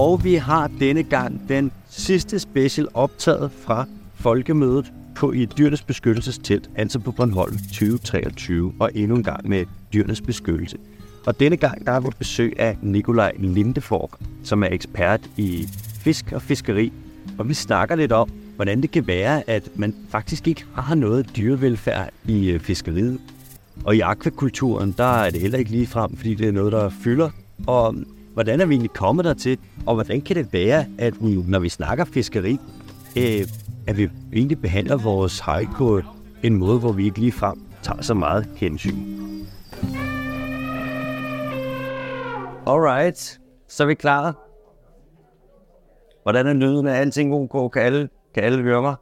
[0.00, 6.70] Og vi har denne gang den sidste special optaget fra folkemødet på i Dyrenes Beskyttelsestelt,
[6.76, 10.78] altså på Bornholm 2023, og endnu en gang med Dyrenes Beskyttelse.
[11.26, 14.10] Og denne gang der er vores besøg af Nikolaj Lindefork,
[14.44, 15.68] som er ekspert i
[16.04, 16.92] fisk og fiskeri.
[17.38, 21.36] Og vi snakker lidt om, hvordan det kan være, at man faktisk ikke har noget
[21.36, 23.20] dyrevelfærd i øh, fiskeriet.
[23.84, 26.88] Og i akvakulturen, der er det heller ikke lige frem, fordi det er noget, der
[26.88, 27.30] fylder.
[27.66, 27.94] Og
[28.32, 29.58] hvordan er vi egentlig kommet dertil?
[29.86, 32.58] Og hvordan kan det være, at vi, når vi snakker fiskeri,
[33.16, 33.46] øh,
[33.86, 36.00] at vi egentlig behandler vores hej på
[36.42, 38.96] en måde, hvor vi ikke lige frem tager så meget hensyn?
[42.66, 44.46] Alright, så er vi klar.
[46.22, 46.86] Hvordan er lyden?
[46.86, 47.72] af alting ok?
[47.72, 48.94] Kan alle, kan alle høre mig?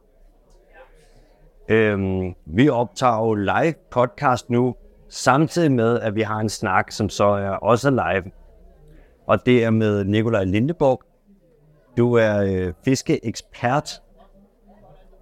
[1.69, 4.75] Øhm, vi optager jo live podcast nu,
[5.09, 8.31] samtidig med, at vi har en snak, som så er også live.
[9.29, 11.01] Og det er med Nikolaj Lindeborg.
[11.97, 14.01] Du er øh, fiskeekspert.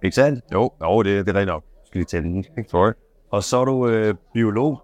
[0.02, 0.44] Ikke sandt?
[0.52, 1.64] Jo, jo det, det er rigtigt nok.
[1.84, 2.44] Skal lige tage den.
[2.68, 2.92] Sorry.
[3.30, 4.82] Og så er du øh, biolog.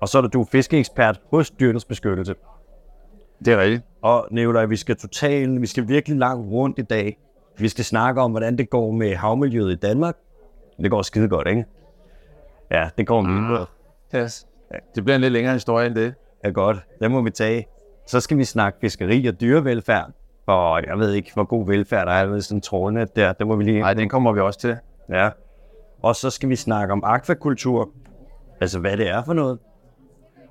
[0.00, 2.34] Og så er du fiskeekspert hos Dyrenes Beskyttelse.
[3.44, 3.82] Det er rigtigt.
[4.02, 7.18] Og Nikolaj, vi skal totalt, vi skal virkelig langt rundt i dag.
[7.58, 10.16] Vi skal snakke om, hvordan det går med havmiljøet i Danmark.
[10.82, 11.64] Det går skide godt, ikke?
[12.70, 13.66] Ja, det går mm.
[14.14, 14.46] Yes.
[14.94, 16.14] Det bliver en lidt længere historie end det.
[16.44, 16.76] Ja, godt.
[17.00, 17.66] Det må vi tage.
[18.08, 20.10] Så skal vi snakke fiskeri og dyrevelfærd.
[20.46, 23.32] Og jeg ved ikke, hvor god velfærd der er ved sådan trådene der.
[23.32, 23.80] Det må vi lige...
[23.80, 24.76] Nej, den kommer vi også til.
[25.10, 25.30] Ja.
[26.02, 27.90] Og så skal vi snakke om akvakultur.
[28.60, 29.58] Altså, hvad det er for noget.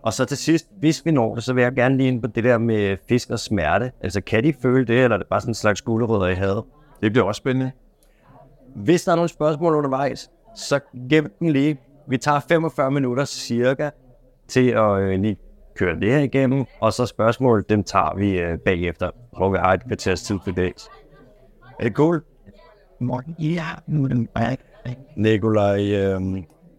[0.02, 2.28] Og så til sidst, hvis vi når det, så vil jeg gerne lige ind på
[2.28, 3.92] det der med fisk og smerte.
[4.02, 6.64] Altså, kan de føle det, eller er det bare sådan en slags gulerødder i havet?
[7.02, 7.72] Det bliver også spændende.
[8.76, 11.80] Hvis der er nogle spørgsmål undervejs, så gem den lige.
[12.08, 13.90] Vi tager 45 minutter cirka
[14.48, 15.38] til at øh, lige
[15.78, 19.73] køre det her igennem, og så spørgsmål, dem tager vi øh, bagefter, hvor vi har
[19.73, 20.89] et kvarters tid for det.
[21.80, 22.23] Er det cool?
[23.39, 23.65] Ja,
[25.16, 26.21] Nikolaj, øh,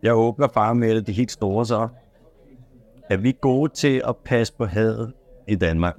[0.03, 1.89] jeg åbner bare med det helt store så.
[3.11, 5.13] Er vi gode til at passe på havet
[5.49, 5.97] i Danmark?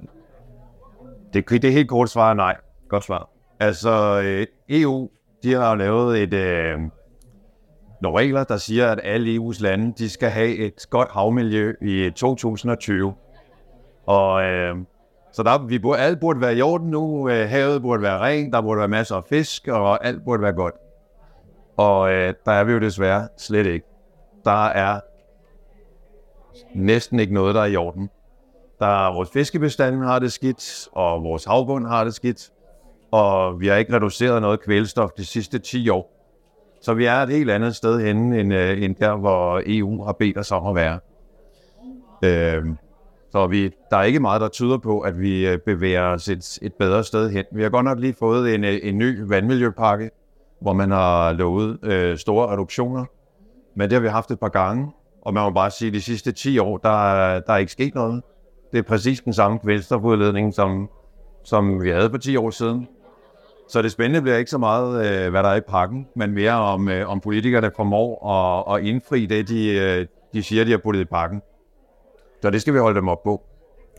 [1.32, 2.56] Det, det helt korte svar er nej.
[2.88, 3.30] Godt svar.
[3.60, 5.10] Altså, øh, EU,
[5.42, 6.78] de har lavet et, øh,
[8.02, 12.10] nogle regler, der siger, at alle EU's lande, de skal have et godt havmiljø i
[12.16, 13.14] 2020.
[14.06, 14.76] Og øh,
[15.32, 17.28] så der, vi burde, alt burde være i orden nu.
[17.28, 20.52] Øh, havet burde være rent, der burde være masser af fisk, og alt burde være
[20.52, 20.74] godt.
[21.76, 23.86] Og øh, der er vi jo desværre slet ikke.
[24.44, 25.00] Der er
[26.74, 28.10] næsten ikke noget, der er i orden.
[28.78, 32.50] Der er, vores fiskebestand har det skidt, og vores havbund har det skidt,
[33.10, 36.19] og vi har ikke reduceret noget kvælstof de sidste 10 år.
[36.80, 40.12] Så vi er et helt andet sted henne, end, øh, end der, hvor EU har
[40.12, 40.98] bedt os om at være.
[42.24, 42.64] Øh,
[43.32, 46.58] så vi, der er ikke meget, der tyder på, at vi øh, bevæger os et,
[46.62, 47.44] et bedre sted hen.
[47.52, 50.10] Vi har godt nok lige fået en, øh, en ny vandmiljøpakke,
[50.60, 53.04] hvor man har lovet øh, store reduktioner.
[53.74, 54.92] Men det har vi haft et par gange,
[55.22, 56.90] og man må bare sige, at de sidste 10 år, der,
[57.40, 58.22] der er ikke sket noget.
[58.72, 60.88] Det er præcis den samme kvælstofudledning, som,
[61.44, 62.88] som vi havde for 10 år siden.
[63.70, 66.52] Så det spændende bliver ikke så meget, øh, hvad der er i pakken, men mere
[66.52, 70.78] om, øh, om politikerne formår at, at indfri det, de, øh, de siger, de har
[70.78, 71.42] puttet i pakken.
[72.42, 73.42] Så det skal vi holde dem op på.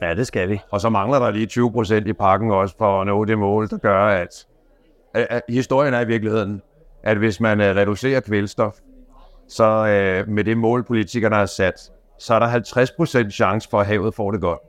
[0.02, 0.60] Ja, det skal vi.
[0.72, 3.70] Og så mangler der lige 20 procent i pakken også for at nå det mål,
[3.70, 4.48] der gør, at,
[5.14, 6.62] at, at historien er i virkeligheden,
[7.04, 8.74] at hvis man øh, reducerer kvælstof,
[9.48, 13.80] så øh, med det mål, politikerne har sat, så er der 50 procent chance for,
[13.80, 14.60] at havet får det godt.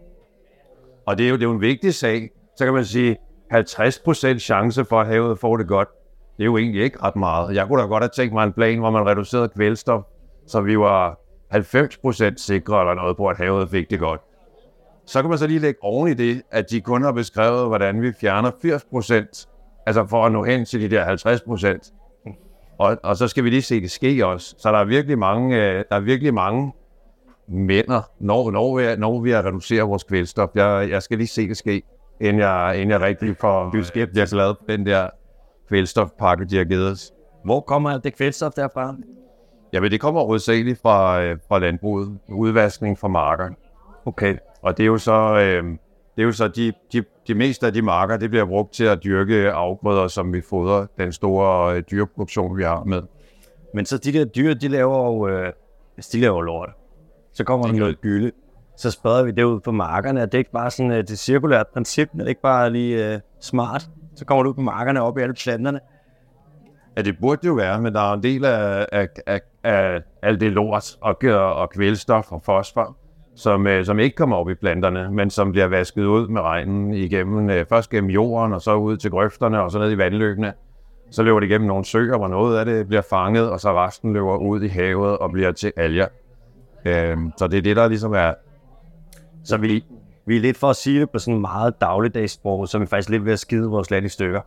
[1.07, 2.31] Og det er jo, det er jo en vigtig sag.
[2.57, 3.17] Så kan man sige,
[3.53, 5.89] 50% chance for, at havet får det godt.
[6.37, 7.55] Det er jo egentlig ikke ret meget.
[7.55, 10.03] Jeg kunne da godt have tænkt mig en plan, hvor man reducerede kvælstof,
[10.47, 11.19] så vi var
[11.55, 14.21] 90% sikre eller noget på, at havet fik det godt.
[15.07, 18.03] Så kan man så lige lægge oven i det, at de kun har beskrevet, hvordan
[18.03, 21.17] vi fjerner 80%, altså for at nå hen til de der
[21.87, 21.93] 50%.
[22.79, 24.55] Og, og så skal vi lige se det ske også.
[24.59, 26.72] Så der er virkelig mange, øh, der er virkelig mange
[27.48, 30.48] mænder, når, når, vi, når vi har reduceret vores kvælstof.
[30.55, 31.83] Jeg, jeg skal lige se det ske
[32.22, 34.34] inden jeg, inden jeg rigtig får Du er skeptisk.
[34.34, 35.09] lavet den der
[35.69, 37.13] kvælstofpakke, de har givet os.
[37.45, 38.97] Hvor kommer alt det kvælstof derfra?
[39.72, 42.19] Jamen, det kommer hovedsageligt fra, øh, fra landbruget.
[42.28, 43.48] Udvaskning fra marker.
[44.04, 44.36] Okay.
[44.63, 45.65] Og det er jo så, øh,
[46.16, 48.84] det er jo så de, de, de meste af de marker, det bliver brugt til
[48.84, 53.03] at dyrke afgrøder, som vi fodrer den store øh, dyreproduktion, vi har med.
[53.74, 55.53] Men så de der dyr, de laver jo, øh,
[55.95, 56.71] hvis de laver lort,
[57.33, 58.33] så kommer der noget gylde.
[58.83, 61.19] Så spreder vi det ud på markerne, og det er ikke bare sådan uh, det
[61.19, 63.83] cirkulært princip, det er ikke bare lige uh, smart.
[64.15, 65.81] Så kommer du ud på markerne op i alle planterne.
[66.97, 70.01] Ja, det burde det jo være, men der er en del af, af, af, af
[70.23, 71.17] alt det lort og,
[71.55, 72.97] og kvælstof og fosfor,
[73.37, 76.95] som, øh, som ikke kommer op i planterne, men som bliver vasket ud med regnen
[76.95, 80.53] igennem, øh, først gennem jorden, og så ud til grøfterne, og så ned i vandløbene.
[81.11, 84.13] Så løber det igennem nogle søer, hvor noget af det bliver fanget, og så resten
[84.13, 86.07] løber ud i havet og bliver til alger.
[86.84, 88.33] Øh, så det er det, der ligesom er...
[89.44, 89.84] Så vi,
[90.27, 92.89] vi er lidt for at sige det på sådan meget dagligdags sprog, så vi er
[92.89, 94.41] faktisk lidt ved at skide vores land i stykker.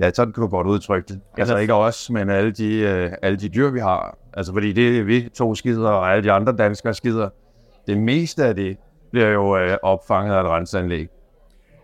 [0.00, 1.20] Ja, sådan kan du godt udtrykke det.
[1.38, 4.18] Altså ikke os, men alle de, øh, alle de dyr, vi har.
[4.32, 7.28] Altså fordi det vi to skider, og alle de andre danskere skider,
[7.86, 8.76] det meste af det
[9.10, 11.08] bliver jo øh, opfanget af et renseanlæg.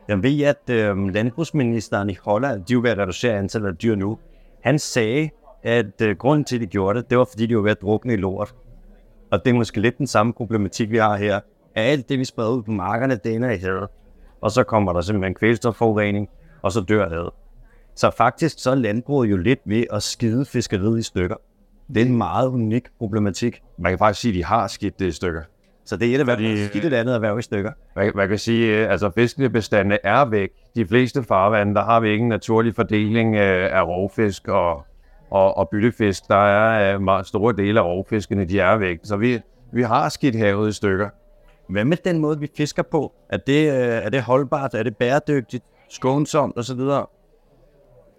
[0.09, 3.77] Jeg ved, at øh, landbrugsministeren i Holland, de er jo ved at reducere antallet af
[3.77, 4.19] dyr nu.
[4.61, 5.31] Han sagde,
[5.63, 7.83] at øh, grunden til, at de gjorde det, det var, fordi de var ved at
[7.83, 8.55] drukne i lort.
[9.31, 11.41] Og det er måske lidt den samme problematik, vi har her.
[11.75, 13.89] At alt det, vi spreder ud på markerne, det ender i havet.
[14.41, 16.29] Og så kommer der simpelthen kvælstofforurening,
[16.63, 17.31] og så dør havet.
[17.95, 21.37] Så faktisk så er landbruget jo lidt ved at skide fiskeriet i stykker.
[21.95, 23.63] Det er en meget unik problematik.
[23.79, 25.43] Man kan faktisk sige, at de har skidt det i stykker.
[25.85, 27.73] Så det er et erhverv, Fordi, skidt et andet erhverv i stykker.
[27.97, 30.51] Man, man kan sige, at altså, fiskebestandene er væk.
[30.75, 34.85] De fleste farvande, der har vi ikke en naturlig fordeling af rovfisk og,
[35.31, 36.29] og, og byttefisk.
[36.29, 38.99] Der er meget store dele af rovfiskene, de er væk.
[39.03, 39.41] Så vi,
[39.73, 41.09] vi har skidt havet i stykker.
[41.71, 43.13] Hvad med den måde, vi fisker på?
[43.29, 43.69] Er det,
[44.05, 44.75] er det holdbart?
[44.75, 45.65] Er det bæredygtigt?
[45.89, 46.79] Skånsomt osv.?
[46.79, 47.05] Der,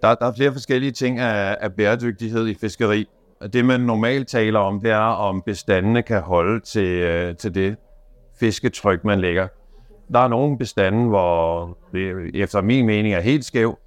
[0.01, 3.05] der er flere forskellige ting af, af bæredygtighed i fiskeri.
[3.53, 7.75] Det, man normalt taler om, det er, om bestandene kan holde til, øh, til det
[8.39, 9.47] fisketryk, man lægger.
[10.13, 13.77] Der er nogle bestande, hvor det efter min mening er helt skæv.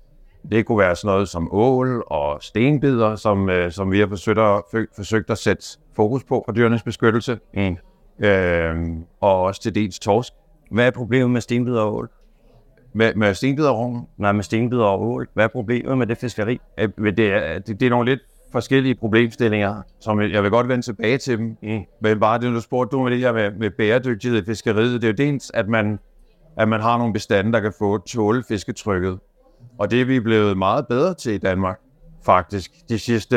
[0.50, 4.38] Det kunne være sådan noget som ål og stenbider, som, øh, som vi har forsøgt
[4.38, 4.62] at,
[4.96, 7.38] forsøgt at sætte fokus på for dyrenes beskyttelse.
[7.54, 7.76] Mm.
[8.18, 8.74] Øh,
[9.20, 10.32] og også til dels torsk.
[10.70, 12.10] Hvad er problemet med stenbider og ål?
[12.92, 14.00] Med, med stenbider og ål?
[14.16, 15.28] Nej, med stenbider og ål.
[15.34, 16.60] Hvad er problemet med det fiskeri?
[16.78, 18.20] Øh, det, er, det, det er nogle lidt
[18.52, 21.56] forskellige problemstillinger, som jeg vil godt vende tilbage til dem.
[21.62, 21.80] Mm.
[22.00, 25.08] Men bare det, du spurgte du med det her med, med bæredygtighed i fiskeriet, det
[25.08, 25.98] er jo dels, at man,
[26.56, 29.18] at man har nogle bestande, der kan få tåle fisketrykket.
[29.78, 31.80] Og det er vi blevet meget bedre til i Danmark,
[32.24, 32.70] faktisk.
[32.88, 33.36] De sidste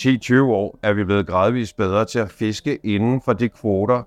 [0.00, 4.02] 10-20 år er vi blevet gradvist bedre til at fiske inden for de kvoter,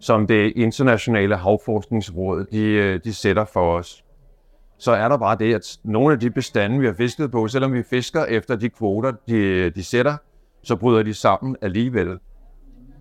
[0.00, 4.04] som det internationale havforskningsråd de, øh, de sætter for os
[4.78, 7.72] så er der bare det, at nogle af de bestande, vi har fisket på, selvom
[7.72, 10.16] vi fisker efter de kvoter, de, de sætter,
[10.62, 12.18] så bryder de sammen alligevel.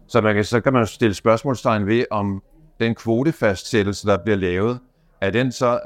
[0.07, 2.43] Så, man kan, så kan man stille spørgsmålstegn ved, om
[2.79, 4.79] den kvotefastsættelse, der bliver lavet,
[5.21, 5.79] er den så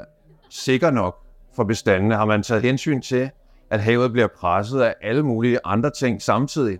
[0.50, 1.16] sikker nok
[1.56, 2.14] for bestandene?
[2.14, 3.30] Har man taget hensyn til,
[3.72, 6.78] at havet bliver presset af alle mulige andre ting samtidig?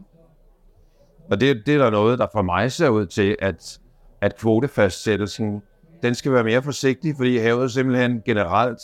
[1.31, 3.79] Og det, det er der noget, der for mig ser ud til, at,
[4.21, 5.63] at kvotefastsættelsen
[6.03, 8.79] den skal være mere forsigtig, fordi havet simpelthen generelt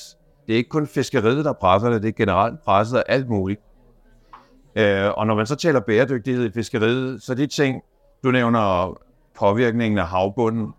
[0.46, 3.60] det er ikke kun fiskeriet, der presser det, det er generelt presset af alt muligt.
[4.76, 7.82] Øh, og når man så taler bæredygtighed i fiskeriet, så de ting,
[8.24, 8.94] du nævner
[9.38, 10.72] påvirkningen af havbunden,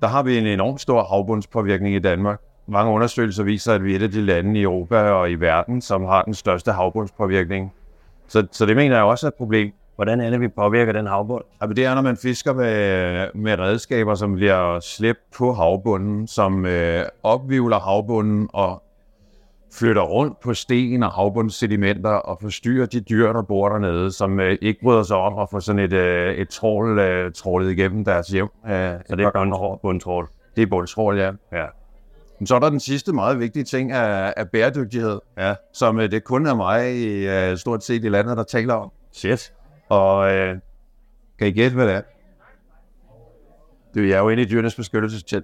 [0.00, 2.40] der har vi en enorm stor havbundspåvirkning i Danmark.
[2.70, 5.80] Mange undersøgelser viser, at vi er et af de lande i Europa og i verden,
[5.80, 7.72] som har den største havbundspåvirkning.
[8.28, 9.72] Så, så det mener jeg også er et problem.
[9.96, 11.44] Hvordan er det, vi påvirker den havbund?
[11.60, 16.66] Altså, det er, når man fisker med, med redskaber, som bliver slæbt på havbunden, som
[16.66, 18.82] øh, opvivler havbunden og
[19.72, 24.58] flytter rundt på sten og havbundssedimenter og forstyrrer de dyr, der bor dernede, som øh,
[24.62, 28.28] ikke bryder sig om at få sådan et, øh, et trål øh, trålet igennem deres
[28.28, 28.48] hjem.
[28.66, 30.28] Øh, så det er bundtrål?
[30.56, 31.30] Det er bundtrål, ja.
[31.52, 31.66] ja.
[32.44, 35.54] Så er der den sidste meget vigtige ting af, af bæredygtighed, ja.
[35.72, 38.92] som øh, det kun er mig i øh, stort set i landet, der taler om.
[39.12, 39.52] Shit.
[39.88, 40.56] Og øh,
[41.38, 42.02] kan I gætte, hvad det er?
[43.94, 45.42] Det er jo inde i dyrenes beskyttelsestæt.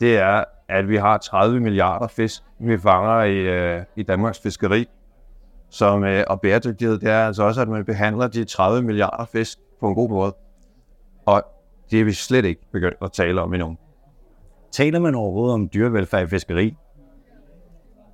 [0.00, 4.88] Det er, at vi har 30 milliarder fisk, vi fanger i, øh, i Danmarks fiskeri.
[5.70, 9.58] Som, øh, og bæredygtighed, det er altså også, at man behandler de 30 milliarder fisk
[9.80, 10.34] på en god måde.
[11.26, 11.42] Og
[11.90, 13.76] det er vi slet ikke begyndt at tale om endnu.
[14.72, 16.76] Taler man overhovedet om dyrevelfærd i fiskeri?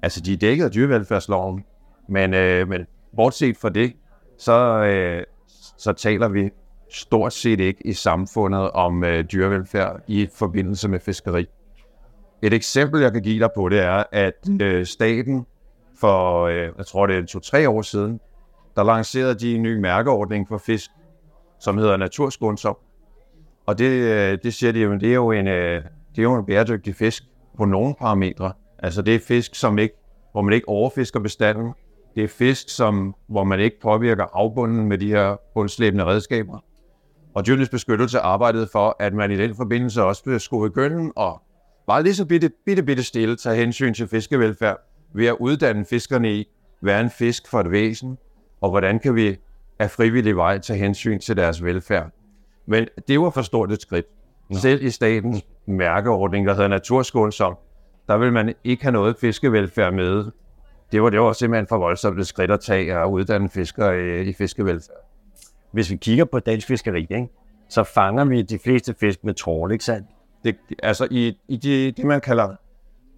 [0.03, 1.65] Altså, de er dækket af dyrevelfærdsloven,
[2.09, 2.87] men, øh, men
[3.17, 3.93] bortset fra det,
[4.39, 5.25] så, øh,
[5.77, 6.51] så taler vi
[6.91, 11.47] stort set ikke i samfundet om øh, dyrevelfærd i forbindelse med fiskeri.
[12.43, 15.47] Et eksempel, jeg kan give dig på, det er, at øh, staten
[16.01, 18.21] for, øh, jeg tror det er to-tre år siden,
[18.77, 20.91] der lancerede de en ny mærkeordning for fisk,
[21.61, 22.77] som hedder Naturskånsom.
[23.67, 25.83] Og det, øh, det siger de jo, det er jo en, øh,
[26.19, 27.25] det er jo en bæredygtig fisk
[27.57, 28.53] på nogle parametre.
[28.79, 29.95] Altså det er fisk, som ikke,
[30.33, 31.73] hvor man ikke overfisker bestanden,
[32.15, 36.59] det er fisk, som, hvor man ikke påvirker afbunden med de her bundslæbende redskaber.
[37.35, 41.43] Og dyrenes beskyttelse arbejdede for, at man i den forbindelse også blev skudt gønnen og
[41.87, 44.77] bare lige så bitte, bitte, bitte stille tage hensyn til fiskevelfærd
[45.15, 46.49] ved at uddanne fiskerne i,
[46.81, 48.19] hvad er en fisk for et væsen,
[48.61, 49.37] og hvordan kan vi
[49.79, 52.11] af frivillig vej tage hensyn til deres velfærd.
[52.67, 54.07] Men det var for stort et skridt.
[54.53, 57.57] Selv i statens mærkeordning, der hedder naturskånsom,
[58.09, 60.25] der vil man ikke have noget fiskevelfærd med.
[60.93, 64.29] Det var det var simpelthen for voldsomt et skridt at tage og uddanne fiskere i,
[64.29, 64.97] i fiskevelfærd.
[65.73, 67.29] Hvis vi kigger på dansk fiskeri, ikke,
[67.69, 70.07] så fanger vi de fleste fisk med trål, ikke sandt?
[70.45, 72.55] Det, altså i, i det, det, man kalder,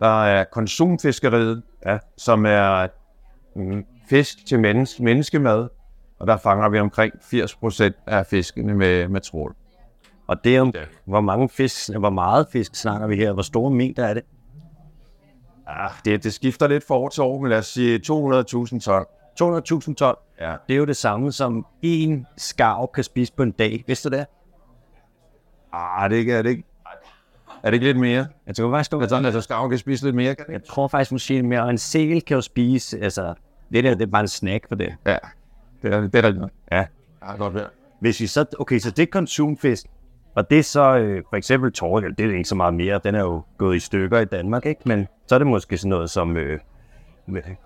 [0.01, 2.87] der er konsumfiskeriet, ja, som er
[3.57, 5.69] mm, fisk til menneske, menneskemad,
[6.19, 9.55] og der fanger vi omkring 80 procent af fiskene med, med trål.
[10.31, 10.85] Og det er, ja.
[11.05, 13.33] hvor mange fisk, hvor meget fisk snakker vi her?
[13.33, 14.23] Hvor store mængder er det?
[15.67, 19.05] Ah, det, det skifter lidt fra år til år, men lad os sige 200.000 ton.
[19.43, 20.15] 200.000 ton?
[20.41, 20.55] Ja.
[20.69, 23.85] Det er jo det samme, som en skarv kan spise på en dag.
[23.87, 24.27] Vidste du det?
[25.73, 26.65] Ah, det er ikke, er det ikke.
[27.63, 28.27] Er det ikke lidt mere?
[28.47, 29.01] Jeg tror faktisk, du...
[29.01, 31.71] Altså, altså skarv kan spise lidt mere, kan det Jeg tror faktisk måske mere, og
[31.71, 33.35] en sæl kan jo spise, altså,
[33.73, 34.95] det der, det er bare en snack for det.
[35.07, 35.17] Ja,
[35.83, 36.45] det er, det er rigtigt.
[36.73, 36.85] Ja.
[37.23, 37.69] Ja, godt være.
[38.01, 39.87] Hvis vi så, okay, så det er konsumfisk,
[40.35, 43.15] og det er så øh, for eksempel torgel, det er ikke så meget mere, den
[43.15, 44.81] er jo gået i stykker i Danmark, ikke?
[44.85, 46.59] Men så er det måske sådan noget som øh,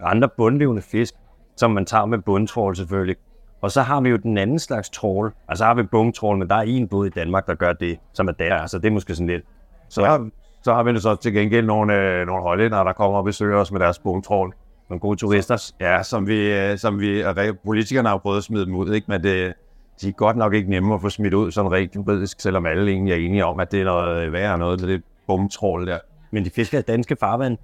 [0.01, 1.15] andre bundlevende fisk,
[1.57, 3.17] som man tager med bundtrål selvfølgelig.
[3.61, 5.33] Og så har vi jo den anden slags trål.
[5.49, 8.29] Altså har vi bungtrål, men der er en båd i Danmark, der gør det, som
[8.29, 8.55] er der.
[8.55, 9.45] Altså det er måske sådan lidt.
[9.89, 10.29] Så, har,
[10.63, 13.73] så har vi så til gengæld nogle, øh, nogle hollænder, der kommer og besøger os
[13.73, 14.55] med deres bungtrål.
[14.91, 15.73] Nogle gode turister.
[15.81, 17.25] Ja, som vi, øh, som vi
[17.65, 19.05] politikerne har prøvet at smide dem ud, ikke?
[19.09, 19.55] men det,
[20.01, 22.93] de er godt nok ikke nemme at få smidt ud sådan rent juridisk, selvom alle
[22.93, 25.99] egentlig er enige om, at det er noget værre noget, det bumtrål der.
[26.31, 27.59] Men de fisker i danske farvand.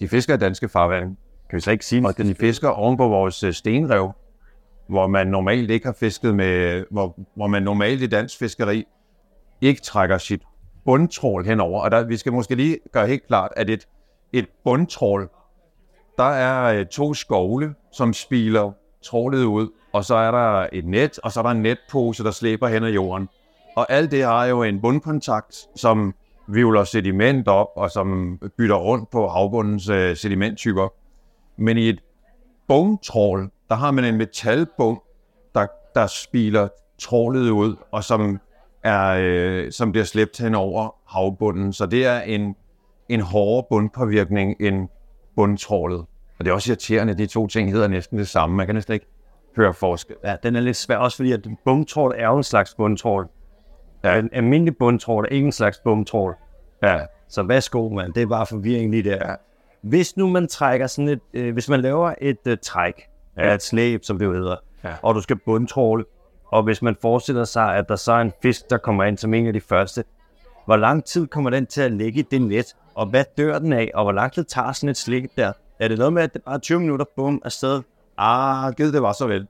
[0.00, 1.16] De fisker i danske farvand.
[1.50, 4.12] Kan vi så ikke sige Og de fisker oven på vores øh, stenrev,
[4.88, 8.84] hvor man normalt ikke har fisket med, hvor, hvor man normalt i dansk fiskeri
[9.60, 10.42] ikke trækker sit
[10.84, 11.80] bundtrål henover.
[11.80, 13.88] Og der, vi skal måske lige gøre helt klart, at et,
[14.32, 15.30] et bundtrål,
[16.18, 21.18] der er øh, to skovle, som spiler trålet ud, og så er der et net,
[21.18, 23.28] og så er der en netpose, der slæber hen ad jorden.
[23.76, 26.14] Og alt det har jo en bundkontakt, som
[26.48, 30.88] vivler sediment op, og som bytter rundt på havbundens øh, sedimenttyper.
[31.56, 32.00] Men i et
[32.68, 35.02] bungtrål, der har man en metalbung,
[35.54, 38.40] der, der spiler trålet ud, og som,
[38.82, 41.72] er, øh, som bliver slæbt hen over havbunden.
[41.72, 42.54] Så det er en,
[43.08, 44.88] en hårdere bundpåvirkning end
[45.36, 45.98] bundtrålet.
[46.38, 48.56] Og det er også irriterende, at de to ting hedder næsten det samme.
[48.56, 49.06] Man kan næsten ikke
[49.56, 50.16] høre forskel.
[50.24, 53.28] Ja, den er lidt svær, også fordi at bundtrål er jo en slags bundtrål.
[54.04, 54.18] Ja.
[54.18, 56.34] En almindelig bundtrål er ikke en slags bundtrål.
[56.82, 57.00] Ja.
[57.28, 58.14] Så værsgo, mand.
[58.14, 59.28] Det er bare forvirring lige der.
[59.28, 59.34] Ja.
[59.80, 63.54] Hvis nu man trækker sådan et, øh, hvis man laver et øh, træk ja.
[63.54, 64.94] et slæb, som det jo hedder, ja.
[65.02, 66.04] og du skal bundtråle,
[66.46, 69.34] og hvis man forestiller sig, at der så er en fisk, der kommer ind som
[69.34, 70.04] en af de første,
[70.64, 73.72] hvor lang tid kommer den til at ligge i det net, og hvad dør den
[73.72, 75.52] af, og hvor lang tid tager sådan et slæb der?
[75.80, 77.82] Er det noget med, at det bare 20 minutter, bum, afsted?
[78.18, 79.46] Ah, givet det var så vel.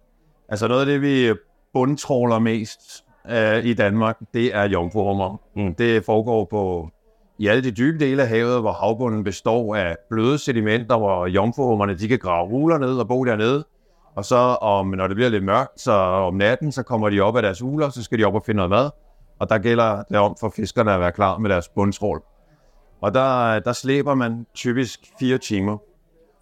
[0.48, 1.34] Altså noget af det, vi
[1.72, 2.80] bundtråler mest
[3.30, 5.40] øh, i Danmark, det er jomfruhummer.
[5.56, 5.74] Mm.
[5.74, 6.90] Det foregår på
[7.38, 11.94] i alle de dybe dele af havet, hvor havbunden består af bløde sedimenter, hvor jomfruhummerne
[11.94, 13.64] de kan grave huler ned og bo dernede.
[14.14, 17.36] Og så om, når det bliver lidt mørkt, så om natten, så kommer de op
[17.36, 18.90] af deres huler, så skal de op og finde noget mad.
[19.38, 22.22] Og der gælder det om for fiskerne at være klar med deres bundtrål.
[23.00, 25.78] Og der, der slæber man typisk fire timer.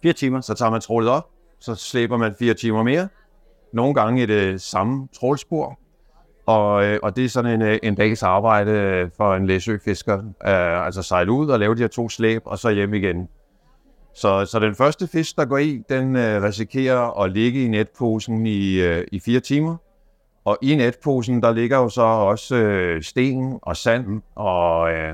[0.01, 0.41] Fire timer?
[0.41, 1.29] Så tager man trålet op,
[1.59, 3.07] så slæber man fire timer mere.
[3.73, 5.79] Nogle gange i det samme trålspor.
[6.45, 10.17] Og, øh, og det er sådan en, øh, en dags arbejde for en læsøfisker.
[10.17, 13.27] Uh, altså sejle ud og lave de her to slæb, og så hjem igen.
[14.13, 18.45] Så, så den første fisk, der går i, den øh, risikerer at ligge i netposen
[18.45, 18.79] i,
[19.11, 19.77] i fire timer.
[20.45, 25.13] Og i netposen, der ligger jo så også øh, sten og sand og, øh,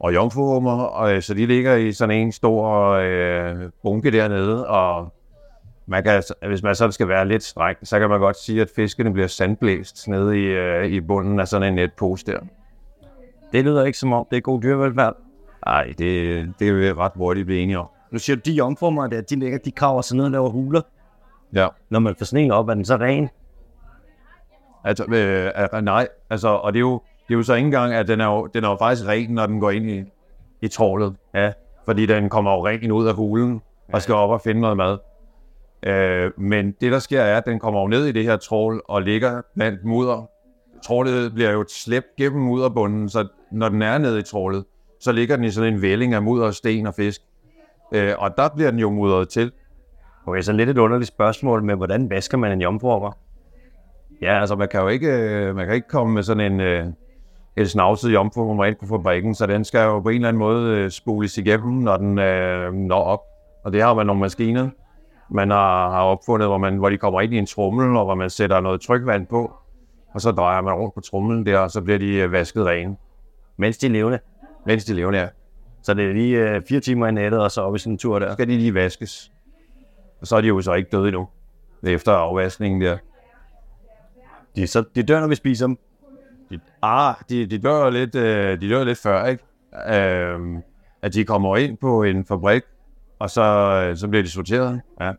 [0.00, 0.82] og jomfruhummer.
[0.82, 5.12] Og, så de ligger i sådan en stor øh, bunke dernede, og
[5.90, 8.70] man kan, hvis man så skal være lidt stræk, så kan man godt sige, at
[8.76, 12.38] fiskene bliver sandblæst nede i, øh, i bunden af sådan en netpose der.
[13.52, 15.16] Det lyder ikke som om, det er god dyrevelfærd.
[15.66, 15.98] Nej, det,
[16.58, 17.86] det er vi ret hurtigt blive enige om.
[18.10, 20.80] Nu siger du, de jomformer der, de ligger, de kraver sig ned og laver huler.
[21.54, 21.68] Ja.
[21.88, 23.28] Når man får sådan en op, er den så ren?
[24.84, 28.08] Altså, øh, nej, altså, og det er, jo, det er jo så ikke engang, at
[28.08, 30.04] den er jo, den er jo faktisk ren, når den går ind i,
[30.60, 31.16] i trålet.
[31.34, 31.52] Ja.
[31.84, 34.98] Fordi den kommer jo ren ud af hulen og skal op og finde noget mad.
[35.82, 39.02] Øh, men det, der sker, er, at den kommer ned i det her trål og
[39.02, 40.30] ligger blandt mudder.
[40.84, 44.64] Trålet bliver jo slæbt gennem mudderbunden, så når den er nede i trålet,
[45.00, 47.20] så ligger den i sådan en vælling af mudder, sten og fisk.
[47.94, 49.52] Øh, og der bliver den jo mudret til.
[50.26, 53.18] Okay, så lidt et underligt spørgsmål med, hvordan vasker man en jomfruer?
[54.22, 56.86] Ja, altså man kan jo ikke, øh, man kan ikke komme med sådan en, øh,
[57.56, 60.76] en snavset kan ikke få fabrikken, så den skal jo på en eller anden måde
[60.76, 63.20] øh, spules igennem, når den øh, når op.
[63.64, 64.68] Og det har man nogle maskiner,
[65.30, 68.14] man har, har opfundet, hvor, man, hvor de kommer ind i en trommel, og hvor
[68.14, 69.52] man sætter noget trykvand på,
[70.14, 72.96] og så drejer man rundt på tromlen der, og så bliver de øh, vasket rene.
[73.56, 74.18] Mens de er levende.
[74.66, 75.28] mens de lever der.
[75.82, 77.98] Så det er lige øh, fire timer i nettet, og så op i sådan en
[77.98, 78.28] tur der.
[78.28, 79.32] Så skal de lige vaskes.
[80.20, 81.28] Og så er de jo så ikke døde endnu.
[81.82, 82.98] Efter afvaskningen der.
[84.56, 85.78] De, så, de dør, når vi spiser dem.
[86.82, 89.44] Ah, de, de dør lidt, øh, de dør lidt før, ikke?
[89.88, 90.40] Øh,
[91.02, 92.62] at de kommer ind på en fabrik,
[93.20, 94.80] og så, øh, så bliver de sorteret.
[95.00, 95.12] Ja.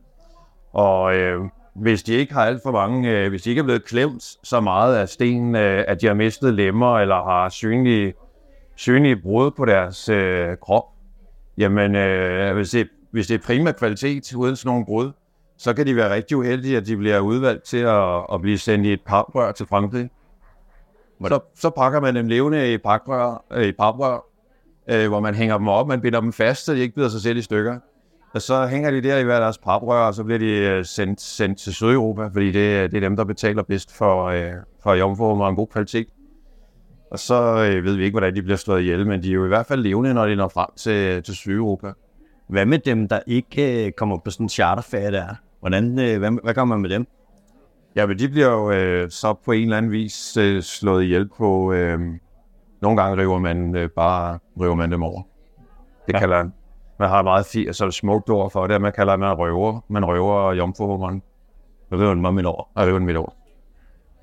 [0.74, 1.42] Og øh,
[1.74, 4.60] hvis de ikke har alt for mange, øh, hvis de ikke er blevet klemt så
[4.60, 8.14] meget af sten, øh, at de har mistet lemmer, eller har synlige,
[8.76, 10.84] synlige brud på deres øh, krop,
[11.58, 15.12] jamen øh, hvis, det, hvis det er prima kvalitet uden sådan nogle brud,
[15.58, 18.86] så kan de være rigtig uheldige, at de bliver udvalgt til at, at blive sendt
[18.86, 20.10] i et paprør til Frankrig.
[21.28, 24.26] Så, så pakker man dem levende i, pakrør, øh, i paprør,
[24.88, 27.22] øh, hvor man hænger dem op, man binder dem fast, så de ikke bider sig
[27.22, 27.80] selv i stykker.
[28.34, 31.22] Og så hænger de der i hver deres paprør, og så bliver de øh, sendt,
[31.22, 34.52] sendt til Sydeuropa, fordi det, det er dem, der betaler bedst for, øh,
[34.84, 36.08] for jomfruhummer og en god kvalitet.
[37.12, 39.46] Og så øh, ved vi ikke, hvordan de bliver slået ihjel, men de er jo
[39.46, 41.92] i hvert fald levende, når de når frem til, til Sydeuropa.
[42.48, 45.28] Hvad med dem, der ikke øh, kommer på sådan en charterferie der?
[45.60, 47.08] Hvordan, øh, hvad, hvad gør man med dem?
[47.96, 51.30] Ja, men de bliver jo øh, så på en eller anden vis øh, slået ihjel
[51.38, 51.74] på...
[51.74, 52.00] Øh,
[52.82, 55.22] nogle gange river man øh, bare river man dem over.
[56.08, 56.20] Det ja.
[56.20, 56.50] kalder
[57.02, 59.80] man har et meget fint, altså smukt ord for det, man kalder man røver.
[59.88, 61.24] Man røver jomfruhummeren
[61.92, 62.70] den mig midt over.
[62.76, 63.30] og river den midt over.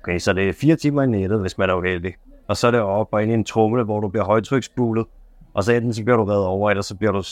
[0.03, 2.15] Okay, så det er fire timer i nettet, hvis man er uheldig.
[2.47, 5.05] Og så er det op og ind i en trumle, hvor du bliver højtryksbulet.
[5.53, 7.23] Og så enten så bliver du reddet over, eller så bliver du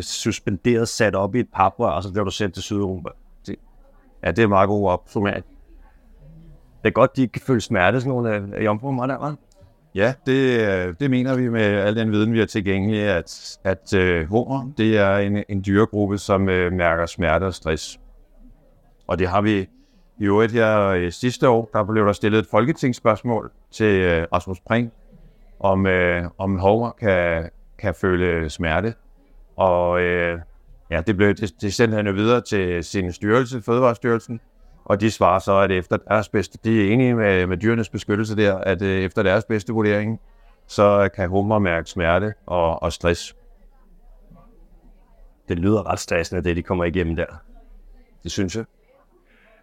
[0.00, 3.08] suspenderet, sat op i et paprør, og så bliver du sendt til Sydeuropa.
[4.24, 5.44] Ja, det er meget god opsummering.
[6.82, 9.51] Det er godt, de ikke kan føle smerte, sådan nogle af jomfruer der, hva'?
[9.94, 14.28] Ja, det, det mener vi med al den viden, vi har tilgængelig, at, at øh,
[14.28, 18.00] hummer, det er en, en dyregruppe, som øh, mærker smerte og stress.
[19.06, 19.68] Og det har vi
[20.18, 24.60] i øvrigt her øh, sidste år, der blev der stillet et folketingsspørgsmål til øh, Rasmus
[24.60, 24.90] Prehn,
[25.60, 28.94] om, øh, om hummer kan, kan føle smerte.
[29.56, 30.38] Og øh,
[30.90, 34.40] ja, det, blev, det, det sendte han jo videre til sin styrelse, Fødevarestyrelsen,
[34.84, 38.36] og de svarer så, at efter deres bedste, de er enige med, med dyrenes beskyttelse
[38.36, 40.20] der, at øh, efter deres bedste vurdering,
[40.66, 43.36] så kan hummer mærke smerte og, og stress.
[45.48, 47.26] Det lyder ret stressende, det de kommer igennem der.
[48.22, 48.64] Det synes jeg.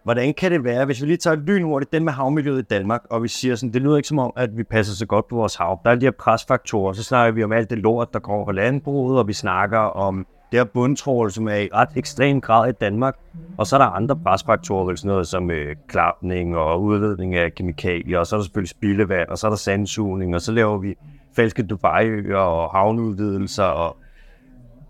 [0.03, 3.23] Hvordan kan det være, hvis vi lige tager lynhurtigt den med havmiljøet i Danmark, og
[3.23, 5.55] vi siger sådan, det lyder ikke som om, at vi passer så godt på vores
[5.55, 5.81] hav.
[5.83, 8.51] Der er de her presfaktorer, så snakker vi om alt det lort, der kommer fra
[8.51, 12.71] landbruget, og vi snakker om det her bundtrål, som er i ret ekstrem grad i
[12.71, 13.15] Danmark.
[13.57, 17.55] Og så er der andre presfaktorer, vel sådan noget som øh, klapning og udledning af
[17.55, 20.77] kemikalier, og så er der selvfølgelig spildevand, og så er der sandsugning, og så laver
[20.77, 20.95] vi
[21.35, 23.63] falske Dubai-øer og havneudvidelser.
[23.63, 23.97] Og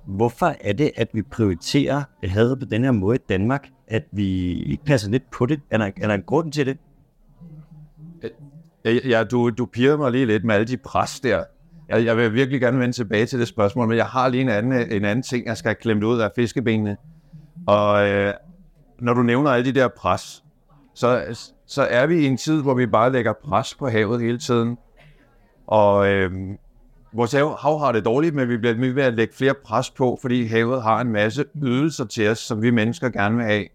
[0.06, 4.54] hvorfor er det, at vi prioriterer havet på den her måde i Danmark, at vi
[4.64, 5.60] ikke passer lidt på det?
[5.72, 6.78] Er der, er der en grund til det?
[8.24, 8.30] Øh,
[8.86, 11.44] ja, ja du, du pirrede mig lige lidt med alle de pres der.
[11.90, 14.50] Jeg, jeg vil virkelig gerne vende tilbage til det spørgsmål, men jeg har lige en
[14.50, 16.98] anden, en anden ting, jeg skal klemme ud af fiskebenene.
[17.68, 18.34] Og øh,
[19.00, 20.44] når du nævner alle de der pres,
[20.96, 21.24] så,
[21.66, 24.78] så er vi i en tid, hvor vi bare lægger pres på havet hele tiden.
[25.68, 26.32] Og øh,
[27.14, 30.18] vores hav, hav har det dårligt, men vi bliver ved at lægge flere pres på,
[30.22, 33.66] fordi havet har en masse ydelser til os, som vi mennesker gerne vil have.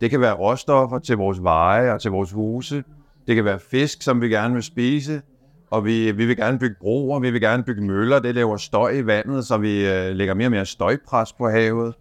[0.00, 2.84] Det kan være råstoffer til vores veje og til vores huse.
[3.26, 5.22] Det kan være fisk, som vi gerne vil spise.
[5.70, 8.18] Og vi, vi vil gerne bygge broer, vi vil gerne bygge møller.
[8.18, 11.94] Det laver støj i vandet, så vi øh, lægger mere og mere støjpres på havet.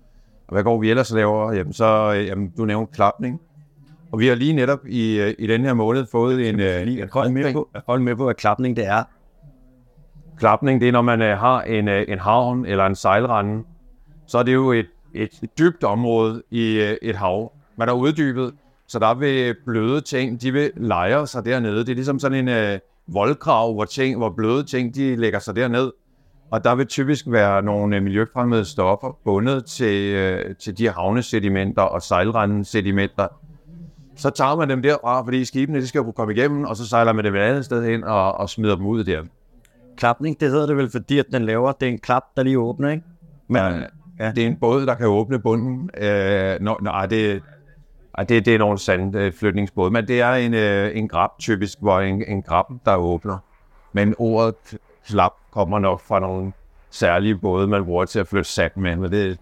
[0.48, 1.54] Og hvad går vi ellers laver?
[1.54, 3.42] Jamen, så, øh, jamen, du nævnte klapning.
[4.12, 7.10] Og vi har lige netop i, øh, i den her måned fået en, øh, Lige
[7.14, 9.04] holde med på, at holde med på, at klapning det er.
[10.38, 13.64] Klapning, det er, når man øh, har en, øh, en havn eller en sejlrende,
[14.28, 17.52] så er det jo et, et dybt område i øh, et hav.
[17.78, 18.54] Man er uddybet,
[18.88, 21.80] så der vil bløde ting, de vil lejre sig dernede.
[21.80, 25.56] Det er ligesom sådan en øh, voldgrav, hvor, ting, hvor bløde ting, de lægger sig
[25.56, 25.92] derned.
[26.52, 31.82] Og der vil typisk være nogle øh, miljøfremmede stoffer bundet til, øh, til de havnesedimenter
[31.82, 33.28] og sejlrendesedimenter.
[34.16, 36.88] Så tager man dem derfra, fordi skibene de skal jo kunne komme igennem, og så
[36.88, 39.24] sejler man dem et andet sted hen og, og smider dem ud der.
[39.98, 42.60] Klapning, det hedder det vel, fordi at den laver, det er en klap, der lige
[42.60, 43.04] åbner, ikke?
[43.48, 44.32] Men, Ja, ja.
[44.32, 45.90] Det er en båd, der kan åbne bunden.
[45.98, 47.42] Øh, nå, nej, det,
[48.18, 51.78] ej, det, det er nogle sande øh, men det er en, øh, en grab typisk,
[51.82, 53.38] hvor en, en grab, der åbner.
[53.94, 54.78] Men ordet
[55.08, 56.52] klap kommer nok fra nogle
[56.90, 58.96] særlige både, man bruger til at flytte sand med.
[58.96, 59.40] Men det,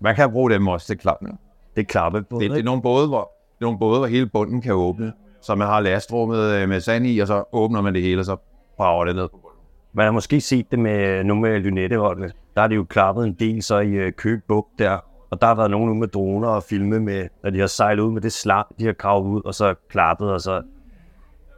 [0.00, 1.40] man kan bruge dem også til klapning.
[1.76, 4.26] det er klappebåd, Det, det er nogle både, hvor, det er nogle både, hvor hele
[4.26, 5.12] bunden kan åbne.
[5.42, 8.24] Så man har lastrummet øh, med sand i, og så åbner man det hele, og
[8.24, 8.36] så
[8.76, 9.60] brager det ned på bunden.
[9.92, 12.32] Man har måske set det med nu med Lynetteholdene.
[12.54, 14.12] Der er det jo klappet en del så i øh,
[14.48, 14.98] Bugt der.
[15.30, 18.02] Og der har været nogen ude med droner og filmet med, når de har sejlet
[18.02, 20.62] ud med det slam, de har gravet ud, og så klappet, og så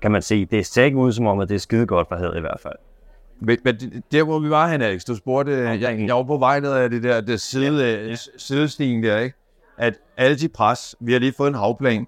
[0.03, 2.17] kan man se, det ser ikke ud som om, at det er skide godt for
[2.17, 2.77] havet i hvert fald.
[3.41, 6.61] Men, men der, hvor vi var hen, Alex, du spurgte, jeg, jeg var på vej
[6.61, 8.15] ned af det der det side, ja, ja.
[8.37, 9.37] sidestigen der, ikke?
[9.79, 12.07] At alle de pres, vi har lige fået en havplan,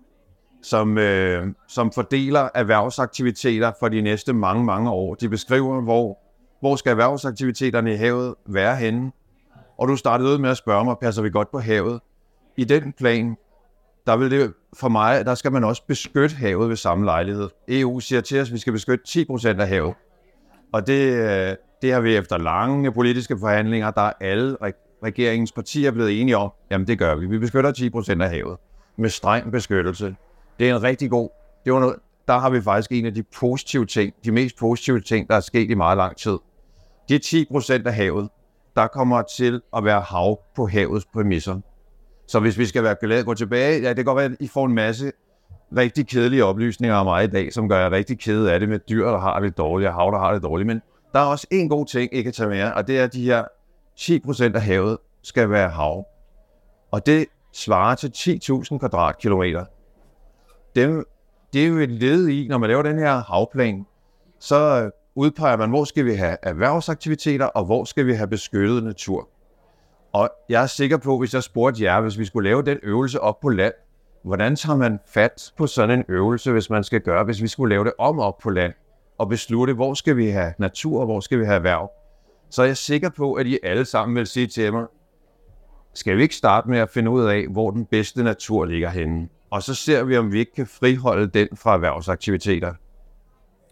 [0.62, 5.14] som, øh, som fordeler erhvervsaktiviteter for de næste mange, mange år.
[5.14, 6.18] De beskriver, hvor,
[6.60, 9.12] hvor skal erhvervsaktiviteterne i havet være henne.
[9.80, 12.00] Og du startede ud med at spørge mig, passer vi godt på havet?
[12.56, 13.36] I den plan,
[14.06, 17.48] der vil det for mig, der skal man også beskytte havet ved samme lejlighed.
[17.68, 19.94] EU siger til os, at vi skal beskytte 10% af havet.
[20.72, 24.56] Og det, øh, det har vi efter lange politiske forhandlinger, der er alle
[25.02, 27.26] regeringens partier blevet enige om, jamen det gør vi.
[27.26, 28.56] Vi beskytter 10% af havet
[28.96, 30.16] med streng beskyttelse.
[30.58, 31.28] Det er en rigtig god,
[31.64, 31.96] det var noget,
[32.28, 35.40] der har vi faktisk en af de positive ting, de mest positive ting, der er
[35.40, 36.38] sket i meget lang tid.
[37.08, 38.28] De 10% af havet,
[38.76, 41.60] der kommer til at være hav på havets præmisser.
[42.26, 44.48] Så hvis vi skal være glade, gå tilbage, ja, det kan godt være, at I
[44.48, 45.12] får en masse
[45.76, 48.78] rigtig kedelige oplysninger om mig i dag, som gør jer rigtig kede af det med
[48.78, 50.66] dyr, der har det dårligt, og hav, der har det dårligt.
[50.66, 53.12] Men der er også en god ting, I kan tage med og det er, at
[53.12, 53.44] de her
[54.00, 56.06] 10% af havet skal være hav.
[56.90, 59.64] Og det svarer til 10.000 kvadratkilometer.
[60.76, 61.04] Dem,
[61.52, 63.86] det er jo et led i, når man laver den her havplan,
[64.38, 68.84] så øh, udpeger man, hvor skal vi have erhvervsaktiviteter, og hvor skal vi have beskyttet
[68.84, 69.28] natur.
[70.12, 73.20] Og jeg er sikker på, hvis jeg spurgte jer, hvis vi skulle lave den øvelse
[73.20, 73.72] op på land,
[74.22, 77.74] hvordan tager man fat på sådan en øvelse, hvis man skal gøre, hvis vi skulle
[77.74, 78.72] lave det om op på land,
[79.18, 81.90] og beslutte, hvor skal vi have natur, og hvor skal vi have erhverv,
[82.50, 84.86] så er jeg sikker på, at I alle sammen vil sige til mig,
[85.94, 89.28] skal vi ikke starte med at finde ud af, hvor den bedste natur ligger henne?
[89.50, 92.74] Og så ser vi, om vi ikke kan friholde den fra erhvervsaktiviteter.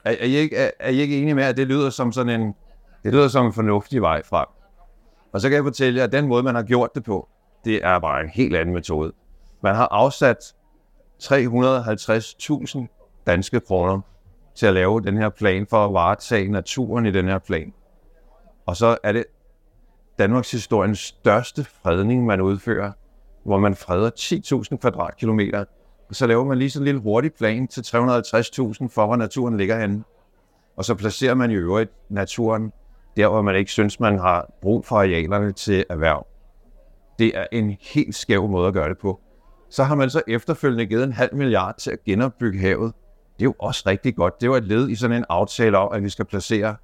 [0.04, 2.40] Er, er, I, ikke, er, er I ikke enige med, at det lyder som sådan
[2.40, 2.54] en,
[3.04, 4.46] det lyder som en fornuftig vej frem?
[5.32, 7.28] Og så kan jeg fortælle jer, at den måde, man har gjort det på,
[7.64, 9.12] det er bare en helt anden metode.
[9.62, 10.54] Man har afsat
[11.22, 14.00] 350.000 danske kroner
[14.54, 17.72] til at lave den her plan for at varetage naturen i den her plan.
[18.66, 19.24] Og så er det
[20.18, 22.92] Danmarks historiens største fredning, man udfører,
[23.44, 24.10] hvor man freder
[24.70, 25.64] 10.000 kvadratkilometer.
[26.12, 27.94] Så laver man lige sådan en lille hurtig plan til 350.000
[28.88, 30.04] for, hvor naturen ligger henne.
[30.76, 32.72] Og så placerer man i øvrigt naturen
[33.16, 36.26] der, hvor man ikke synes, man har brug for arealerne til erhverv.
[37.18, 39.20] Det er en helt skæv måde at gøre det på.
[39.70, 42.92] Så har man så efterfølgende givet en halv milliard til at genopbygge havet.
[43.38, 44.40] Det er jo også rigtig godt.
[44.40, 46.76] Det var et led i sådan en aftale om, at vi skal placere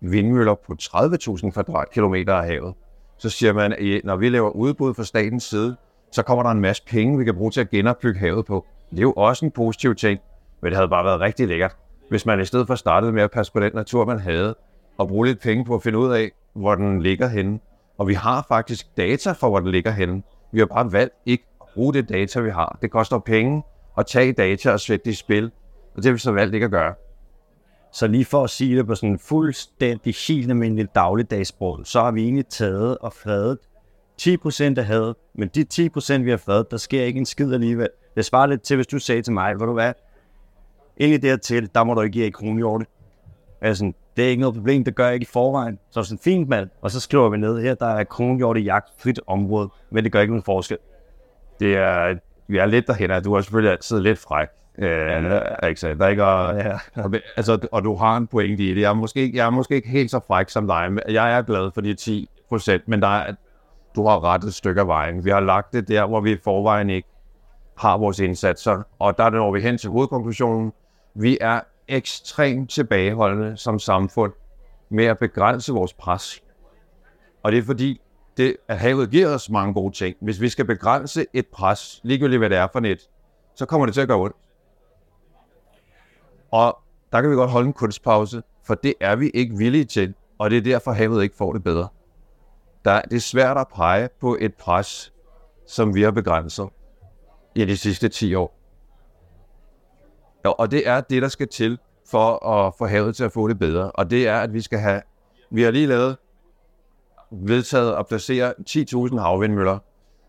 [0.00, 2.74] vindmøller på 30.000 kvadratkilometer af havet.
[3.18, 5.76] Så siger man, at når vi laver udbud fra statens side,
[6.12, 8.66] så kommer der en masse penge, vi kan bruge til at genopbygge havet på.
[8.90, 10.20] Det er jo også en positiv ting,
[10.62, 11.76] men det havde bare været rigtig lækkert,
[12.10, 14.54] hvis man i stedet for startede med at passe på den natur, man havde,
[14.98, 17.60] og bruge lidt penge på at finde ud af, hvor den ligger henne.
[17.98, 20.22] Og vi har faktisk data for, hvor den ligger henne.
[20.52, 22.78] Vi har bare valgt ikke at bruge det data, vi har.
[22.82, 23.62] Det koster penge
[23.98, 25.50] at tage data og sætte det i spil,
[25.96, 26.94] og det har vi så valgt ikke at gøre.
[27.92, 32.10] Så lige for at sige det på sådan en fuldstændig helt almindelig dagligdagssprog, så har
[32.10, 33.58] vi egentlig taget og fredet
[34.20, 37.88] 10% af havet, men de 10% vi har fredet, der sker ikke en skid alligevel.
[38.16, 39.92] Det svarer lidt til, hvis du sagde til mig, hvor du er,
[41.00, 42.86] egentlig dertil, der må du ikke give i kronhjorte.
[43.60, 45.78] Altså, det er ikke noget problem, det gør jeg ikke i forvejen.
[45.90, 46.70] Så er sådan, fint mand.
[46.82, 50.12] Og så skriver vi ned, her der er kronhjort i jagt frit område, men det
[50.12, 50.78] gør ikke nogen forskel.
[51.60, 52.14] Det er,
[52.48, 54.48] vi er lidt derhen, du har selvfølgelig altid lidt fræk.
[54.78, 55.94] Øh, ja, ikke?
[55.94, 56.78] Der ikke, og, ja.
[57.36, 58.80] altså, og du har en pointe i det.
[58.80, 61.42] Jeg er, måske, jeg er måske ikke helt så fræk som dig, men jeg er
[61.42, 63.34] glad for de 10 procent, men der er,
[63.96, 65.24] du har rettet et stykke af vejen.
[65.24, 67.08] Vi har lagt det der, hvor vi i forvejen ikke
[67.78, 70.72] har vores indsatser, og der når vi hen til hovedkonklusionen.
[71.14, 74.32] Vi er ekstremt tilbageholdende som samfund
[74.88, 76.42] med at begrænse vores pres.
[77.42, 78.00] Og det er fordi,
[78.36, 80.16] det, at havet giver os mange gode ting.
[80.20, 83.08] Hvis vi skal begrænse et pres, ligegyldigt hvad det er for net,
[83.54, 84.36] så kommer det til at gøre ondt.
[86.50, 86.78] Og
[87.12, 90.50] der kan vi godt holde en kunstpause, for det er vi ikke villige til, og
[90.50, 91.88] det er derfor, havet ikke får det bedre.
[92.84, 95.12] Der, det er svært at pege på et pres,
[95.66, 96.68] som vi har begrænset
[97.54, 98.56] i de sidste 10 år.
[100.44, 101.78] Og det er det, der skal til
[102.10, 103.90] for at få havet til at få det bedre.
[103.90, 105.02] Og det er, at vi skal have...
[105.50, 106.16] Vi har lige lavet
[107.30, 109.78] vedtaget at placere 10.000 havvindmøller.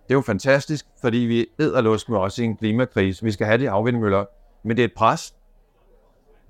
[0.03, 3.23] Det er jo fantastisk, fordi vi æder lust med også i en klimakrise.
[3.23, 4.25] Vi skal have de havvindmøller,
[4.63, 5.35] men det er et pres.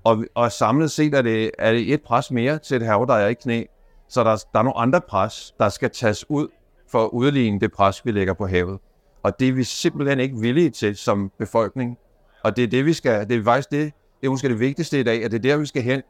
[0.04, 3.14] Og, og samlet set er det, er det et pres mere til et hav, der
[3.14, 3.64] er i knæ.
[4.12, 6.48] Så der, der er nogle andre pres, der skal tages ud
[6.90, 8.78] for at udligne det pres, vi lægger på havet.
[9.22, 11.98] Og det er vi simpelthen ikke villige til som befolkning.
[12.44, 15.00] Og det er det, vi skal, det er faktisk det, det er måske det vigtigste
[15.00, 16.02] i dag, at det er der, vi skal hen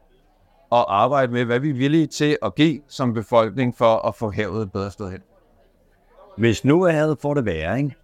[0.69, 4.31] og arbejde med, hvad vi er villige til at give som befolkning for at få
[4.31, 5.21] havet et bedre sted hen.
[6.37, 7.95] Hvis nu er havet får det værre, ikke?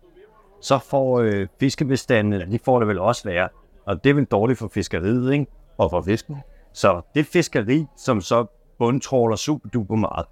[0.62, 3.50] så får øh, fiskebestandene, de får det vel også værre.
[3.86, 5.46] Og det er vel dårligt for fiskeriet, ikke?
[5.78, 6.38] Og for fisken.
[6.74, 8.46] Så det fiskeri, som så
[8.80, 10.26] bundtråler super duper meget.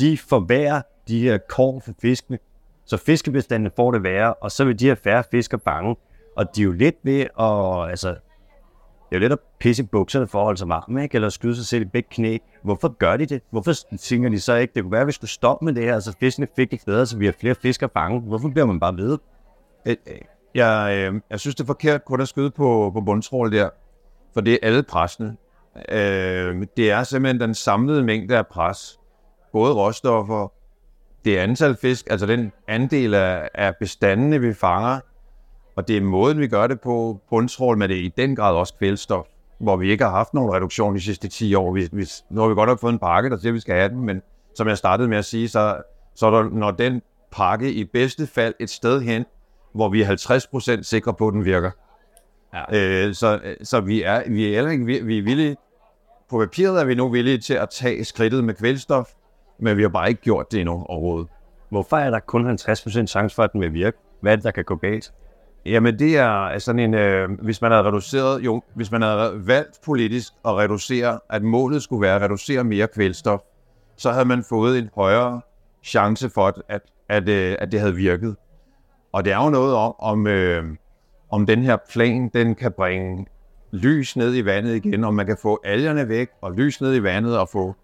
[0.00, 2.38] De forværrer de her kår for fiskene,
[2.84, 5.96] så fiskebestanden får det værre, og så vil de her færre fisker bange.
[6.36, 9.86] Og de er jo lidt ved at, altså, det er jo lidt at pisse i
[9.86, 11.14] bukserne for at holde sig varm, ikke?
[11.14, 12.38] eller skyde sig selv i begge knæ.
[12.62, 13.42] Hvorfor gør de det?
[13.50, 16.00] Hvorfor tænker de så ikke, det kunne være, at vi skulle stoppe med det her,
[16.00, 18.20] så fiskene fik det bedre, så vi har flere fisker fange.
[18.20, 19.18] Hvorfor bliver man bare ved?
[19.86, 20.18] Øh, øh,
[20.54, 23.70] jeg, øh, jeg synes, det er forkert kun at skyde på, på bundtrål der,
[24.34, 25.36] for det er alle pressene.
[25.88, 28.98] Øh, det er simpelthen den samlede mængde af pres.
[29.52, 30.52] Både råstoffer,
[31.24, 35.00] det antal fisk, altså den andel af, af bestandene, vi fanger,
[35.76, 38.54] og det er måden, vi gør det på bundtrål, men det er i den grad
[38.54, 39.26] også kvælstof,
[39.60, 41.72] hvor vi ikke har haft nogen reduktion de sidste 10 år.
[41.72, 43.74] Vi, vi, nu har vi godt nok fået en pakke, der siger, at vi skal
[43.74, 44.22] have den, men
[44.54, 45.76] som jeg startede med at sige, så,
[46.14, 49.24] så er der, når den pakke i bedste fald et sted hen,
[49.74, 51.70] hvor vi er 50% sikre på, at den virker.
[52.54, 53.06] Ja.
[53.06, 55.56] Øh, så, så vi er, vi er ikke, vi, vi er villige,
[56.30, 59.08] på papiret er vi nu villige til at tage skridtet med kvælstof,
[59.58, 61.28] men vi har bare ikke gjort det endnu overhovedet.
[61.70, 63.98] Hvorfor er der kun 50% chance for, at den vil virke?
[64.20, 65.12] Hvad er det, der kan gå galt?
[65.66, 69.80] Jamen det er sådan en, øh, hvis man havde reduceret, jo, hvis man havde valgt
[69.84, 73.40] politisk at reducere, at målet skulle være at reducere mere kvælstof,
[73.96, 75.40] så havde man fået en højere
[75.84, 78.36] chance for, at, at, at, øh, at det havde virket.
[79.12, 80.64] Og det er jo noget om, om, øh,
[81.32, 83.26] om den her plan, den kan bringe
[83.70, 87.02] lys ned i vandet igen, om man kan få algerne væk og lys ned i
[87.02, 87.74] vandet og få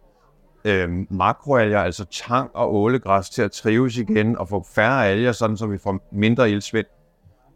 [0.65, 5.57] øh, makroalger, altså tang og ålegræs til at trives igen og få færre alger, sådan
[5.57, 6.87] så vi får mindre ildsvind.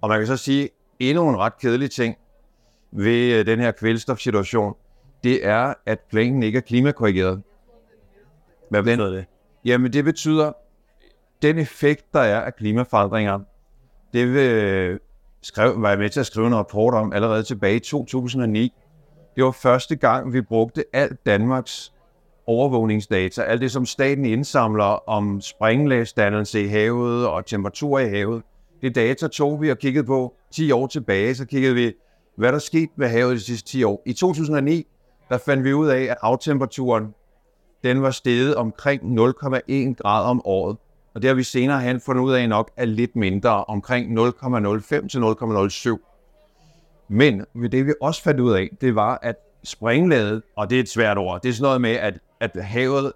[0.00, 2.16] Og man kan så sige, endnu en ret kedelig ting
[2.92, 4.74] ved øh, den her kvælstofsituation,
[5.24, 7.42] det er, at planen ikke er klimakorrigeret.
[8.70, 9.24] Hvad betyder det?
[9.64, 10.52] Jamen det betyder,
[11.42, 13.40] den effekt, der er af klimaforandringer,
[14.12, 14.98] det vil,
[15.42, 18.72] skrev, var jeg med til at skrive en rapport om allerede tilbage i 2009.
[19.36, 21.92] Det var første gang, vi brugte alt Danmarks
[22.46, 28.42] overvågningsdata, alt det som staten indsamler om springlæsdannelse i havet og temperatur i havet.
[28.82, 31.92] Det data tog vi og kiggede på 10 år tilbage, så kiggede vi,
[32.36, 34.02] hvad der skete med havet de sidste 10 år.
[34.06, 34.86] I 2009,
[35.28, 37.14] der fandt vi ud af, at havtemperaturen
[37.84, 40.76] den var steget omkring 0,1 grad om året.
[41.14, 45.08] Og det har vi senere hen fundet ud af nok er lidt mindre, omkring 0,05
[45.08, 47.08] til 0,07.
[47.08, 50.88] Men det vi også fandt ud af, det var, at springlaget, og det er et
[50.88, 53.12] svært ord, det er sådan noget med, at, at havet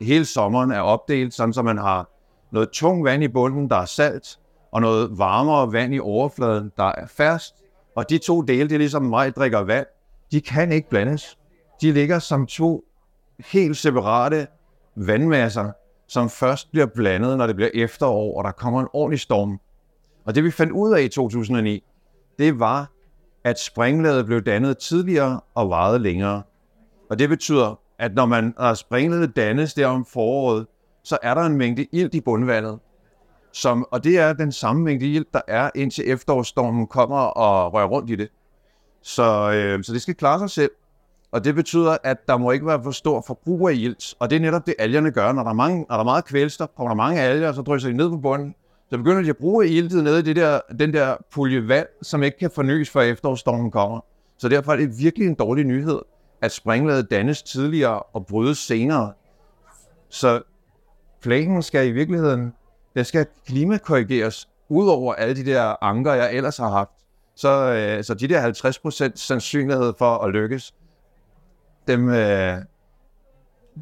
[0.00, 2.08] hele sommeren er opdelt, sådan så man har
[2.50, 4.38] noget tung vand i bunden, der er salt,
[4.72, 7.54] og noget varmere vand i overfladen, der er fast.
[7.96, 9.86] Og de to dele, det er ligesom mig drikker vand,
[10.32, 11.38] de kan ikke blandes.
[11.82, 12.84] De ligger som to
[13.38, 14.46] helt separate
[14.96, 15.72] vandmasser,
[16.10, 19.60] som først bliver blandet, når det bliver efterår, og der kommer en ordentlig storm.
[20.24, 21.84] Og det vi fandt ud af i 2009,
[22.38, 22.90] det var,
[23.44, 26.42] at springlaget blev dannet tidligere og varede længere.
[27.10, 30.66] Og det betyder, at når man når springlaget dannes der om foråret,
[31.04, 32.78] så er der en mængde ilt i bundvandet.
[33.52, 37.86] Som, og det er den samme mængde ilt, der er indtil efterårsstormen kommer og rører
[37.86, 38.28] rundt i det.
[39.02, 40.70] Så, øh, så det skal klare sig selv.
[41.32, 44.14] Og det betyder, at der må ikke være for stor forbrug af ilt.
[44.18, 45.32] Og det er netop det, algerne gør.
[45.32, 47.88] Når der er, mange, når der er meget kvælstof, kommer der mange alger, så drysser
[47.88, 48.54] de ned på bunden.
[48.90, 52.22] Så begynder de at bruge iltet nede i det der, den der pulje vand, som
[52.22, 54.00] ikke kan fornyes, før efterårsstormen kommer.
[54.38, 55.98] Så derfor er det virkelig en dårlig nyhed,
[56.42, 59.12] at springlaget dannes tidligere og brydes senere.
[60.08, 60.42] Så
[61.22, 62.52] planen skal i virkeligheden,
[62.94, 66.90] den skal klimakorrigeres ud over alle de der anker, jeg ellers har haft.
[67.36, 70.74] Så, øh, så de der 50% sandsynlighed for at lykkes,
[71.92, 72.56] dem, øh,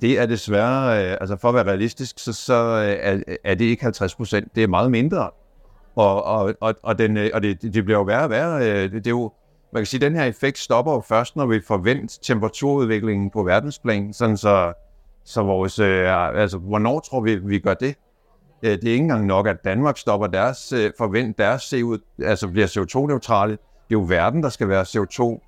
[0.01, 3.65] det er desværre, øh, altså for at være realistisk, så, så øh, er, er det
[3.65, 5.31] ikke 50 procent, det er meget mindre.
[5.97, 8.71] Og, og, og, og, den, øh, og det, det bliver jo værre og værre.
[8.71, 9.33] Øh, det, det er jo,
[9.73, 13.43] man kan sige, at den her effekt stopper jo først, når vi forventer temperaturudviklingen på
[13.43, 14.73] verdensplan, sådan så,
[15.25, 17.95] så vores, øh, altså, hvornår tror vi, vi gør det?
[18.63, 22.49] Øh, det er ikke engang nok, at Danmark stopper deres, øh, forvent deres CO, altså
[22.49, 23.53] bliver CO2-neutrale.
[23.53, 25.41] Det er jo verden, der skal være CO2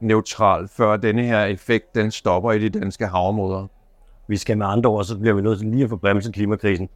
[0.00, 3.66] neutral, før denne her effekt den stopper i de danske havområder.
[4.28, 6.88] Vi skal med andre ord, så bliver vi nødt til lige at få bremset klimakrisen.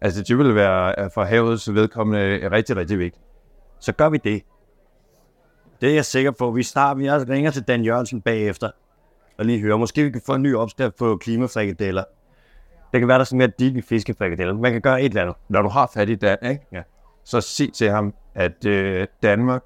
[0.00, 3.24] Altså det vil være for havets vedkommende rigtig, rigtig vigtigt.
[3.80, 4.42] Så gør vi det.
[5.80, 6.50] Det er jeg sikker på.
[6.50, 8.70] Vi starter, vi også ringer til Dan Jørgensen bagefter
[9.38, 9.78] og lige høre.
[9.78, 12.04] Måske vi kan få en ny opskrift på klimafrikadeller.
[12.92, 14.54] Det kan være, der er sådan mere digge fiskefrikadeller.
[14.54, 15.36] Man kan gøre et eller andet.
[15.48, 16.66] Når du har fat i Dan, ikke?
[16.72, 16.82] Ja.
[17.24, 19.62] så sig til ham, at øh, Danmark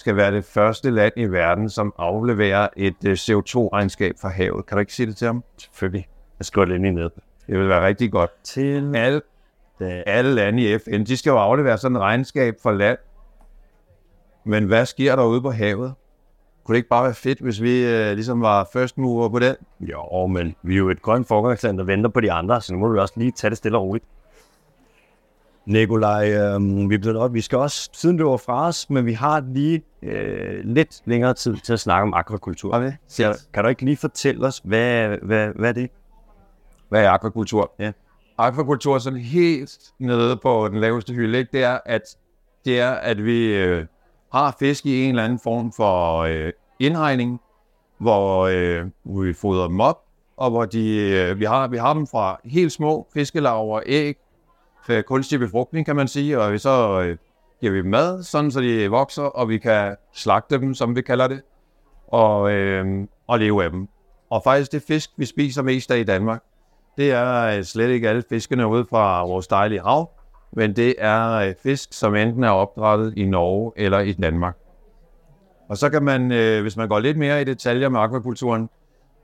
[0.00, 4.66] skal være det første land i verden, som afleverer et øh, CO2-regnskab for havet.
[4.66, 5.44] Kan du ikke sige det til ham?
[5.58, 6.08] Selvfølgelig.
[6.38, 7.10] Jeg skriver det lige ned.
[7.46, 8.30] Det vil være rigtig godt.
[8.44, 9.20] Til alle,
[10.06, 12.98] alle lande i FN, de skal jo aflevere sådan et regnskab for land.
[14.44, 15.94] Men hvad sker der ude på havet?
[16.64, 19.56] kunne det ikke bare være fedt, hvis vi øh, ligesom var first mover på den?
[19.80, 22.78] Jo, men vi er jo et grønt foregangsland, der venter på de andre, så nu
[22.78, 24.04] må vi også lige tage det stille og roligt.
[25.70, 27.34] Nikolaj, øh, vi, blevet op.
[27.34, 31.34] vi skal også, siden du var fra os, men vi har lige øh, lidt længere
[31.34, 32.74] tid til at snakke om akvakultur.
[32.74, 32.92] Okay.
[33.08, 35.90] Så kan du ikke lige fortælle os, hvad, hvad, hvad er det?
[36.88, 37.72] Hvad er akvakultur?
[37.78, 37.92] Ja.
[38.38, 41.50] Akvakultur er sådan helt nede på den laveste hylde, ikke?
[41.52, 42.02] Det er, at,
[42.64, 43.86] det er, at vi øh,
[44.32, 47.40] har fisk i en eller anden form for øh, indhegning,
[47.98, 48.86] hvor øh,
[49.26, 49.98] vi fodrer dem op,
[50.36, 54.16] og hvor de, øh, vi, har, vi har dem fra helt små fiskelarver, æg,
[54.88, 57.16] øh, kunstig befrugtning, kan man sige, og vi så øh,
[57.60, 61.02] giver vi dem mad, sådan så de vokser, og vi kan slagte dem, som vi
[61.02, 61.42] kalder det,
[62.08, 63.88] og, øh, og leve af dem.
[64.30, 66.42] Og faktisk det fisk, vi spiser mest af i Danmark,
[66.96, 70.10] det er øh, slet ikke alle fiskene ude fra vores dejlige hav,
[70.52, 74.56] men det er øh, fisk, som enten er opdrettet i Norge eller i Danmark.
[75.68, 78.70] Og så kan man, øh, hvis man går lidt mere i detaljer med akvakulturen,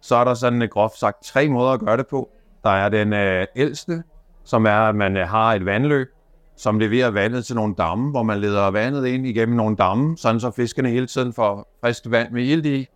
[0.01, 2.31] så er der sådan øh, groft sagt tre måder at gøre det på.
[2.65, 4.03] Der er den øh, ældste,
[4.47, 6.09] som er, at man øh, har et vandløb,
[6.57, 10.41] som leverer vandet til nogle damme, hvor man leder vandet ind igennem nogle damme, sådan
[10.41, 12.87] så fiskene hele tiden får frisk vand med ilt i.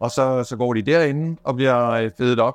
[0.00, 2.54] Og så, så går de derinde og bliver øh, fedet op.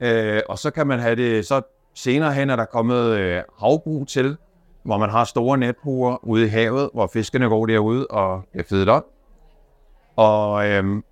[0.00, 1.60] Øh, og så kan man have det, så
[1.94, 4.36] senere hen er der kommet øh, havbrug til,
[4.82, 8.88] hvor man har store netbuer ude i havet, hvor fiskene går derude og bliver fedet
[8.88, 9.04] op.
[10.16, 11.02] Og øh,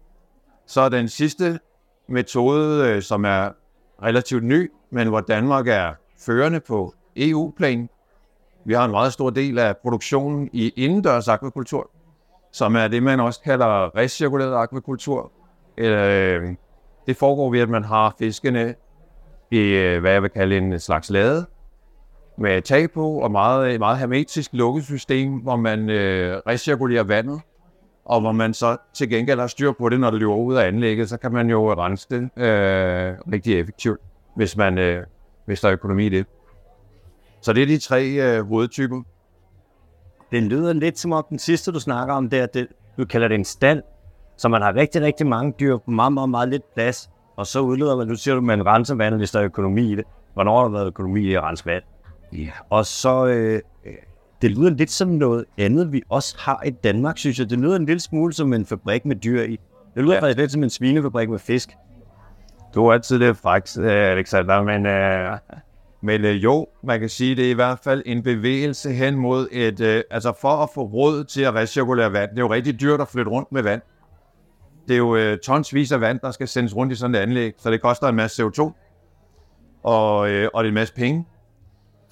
[0.67, 1.59] så er den sidste
[2.09, 3.51] metode, øh, som er
[4.03, 7.89] relativt ny, men hvor Danmark er førende på EU-plan.
[8.65, 11.91] Vi har en meget stor del af produktionen i indendørs akvakultur,
[12.53, 15.33] som er det, man også kalder recirkuleret akvakultur.
[15.79, 16.55] Øh,
[17.07, 18.75] det foregår ved, at man har fiskene
[19.51, 21.47] i, øh, hvad jeg vil kalde en slags lade,
[22.39, 27.41] med tag på og meget, øh, meget hermetisk lukket system, hvor man øh, recirkulerer vandet,
[28.05, 30.67] og hvor man så til gengæld har styr på det, når det løber ud af
[30.67, 34.01] anlægget, så kan man jo rense det øh, rigtig effektivt,
[34.37, 35.07] hvis, man, øh,
[35.47, 36.27] hvis der er økonomi i det.
[37.41, 39.03] Så det er de tre øh, hovedtyper.
[40.33, 43.29] Det lyder lidt som om den sidste, du snakker om, det er, det, du kalder
[43.29, 43.83] det en stand,
[44.37, 47.61] så man har rigtig, rigtig mange dyr på meget, meget, meget lidt plads, og så
[47.61, 50.05] udleder man, nu siger du, man renser vandet, hvis der er økonomi i det.
[50.35, 51.83] Hvornår har der været økonomi i at rense vand?
[52.33, 52.51] Ja.
[52.71, 53.61] Og så, øh,
[54.43, 57.51] det lyder lidt som noget andet, vi også har i Danmark, synes jeg.
[57.51, 59.61] Det lyder en lille smule som en fabrik med dyr i.
[59.95, 60.21] Det lyder ja.
[60.21, 61.71] faktisk lidt som en svinefabrik med fisk.
[62.77, 65.39] Du er altid lidt fræk, øh, Alexander, men, øh,
[66.01, 69.49] men øh, jo, man kan sige, det er i hvert fald en bevægelse hen mod
[69.53, 72.31] et, øh, altså for at få råd til at recirkulere vand.
[72.31, 73.83] Det er jo rigtig dyrt at flytte rundt med vand.
[74.89, 77.55] Det er jo øh, tonsvis af vand, der skal sendes rundt i sådan et anlæg,
[77.59, 78.73] så det koster en masse CO2,
[79.83, 81.27] og, øh, og det er en masse penge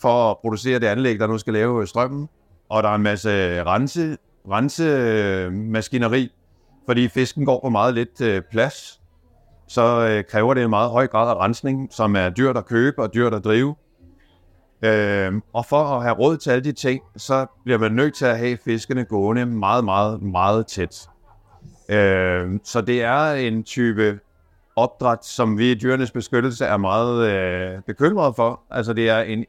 [0.01, 2.29] for at producere det anlæg, der nu skal lave strømmen.
[2.69, 4.17] Og der er en masse rense,
[4.51, 6.29] rensemaskineri, øh,
[6.87, 9.04] fordi fisken går på meget lidt øh, plads.
[9.69, 13.03] Så øh, kræver det en meget høj grad af rensning, som er dyrt at købe
[13.03, 13.75] og dyrt at drive.
[14.83, 18.25] Øh, og for at have råd til alle de ting, så bliver man nødt til
[18.25, 21.09] at have fiskene gående meget, meget, meget tæt.
[21.89, 24.19] Øh, så det er en type
[24.77, 28.61] opdræt, som vi i dyrenes beskyttelse er meget øh, bekymrede for.
[28.71, 29.45] Altså det er en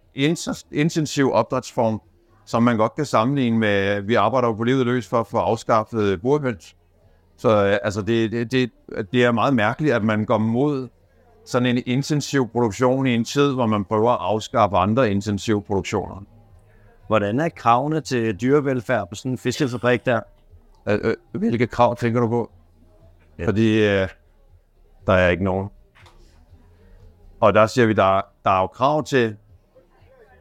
[0.72, 2.02] intensiv opdrætsform,
[2.46, 5.38] som man godt kan sammenligne med, vi arbejder jo på livet løs for at få
[5.38, 6.76] afskaffet burhøns.
[7.38, 8.72] Så øh, altså det, det, det,
[9.12, 10.88] det er meget mærkeligt, at man går mod
[11.46, 16.22] sådan en intensiv produktion i en tid, hvor man prøver at afskaffe andre intensive produktioner.
[17.08, 20.20] Hvordan er kravene til dyrevelfærd på sådan en fiskefabrik der?
[20.88, 22.52] Øh, øh, hvilke krav tænker du på?
[23.40, 23.48] Ja.
[23.48, 24.08] Fordi øh,
[25.08, 25.70] der er ikke nogen.
[27.40, 29.36] Og der siger vi, der, der er jo krav til,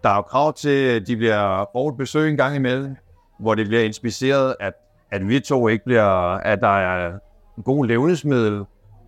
[0.03, 2.97] der er jo krav til, at de bliver brugt besøg en gang imellem,
[3.41, 4.75] hvor det bliver inspiceret, at,
[5.15, 7.13] at vi to ikke bliver, at der er
[7.57, 8.65] en god levnedsmiddel,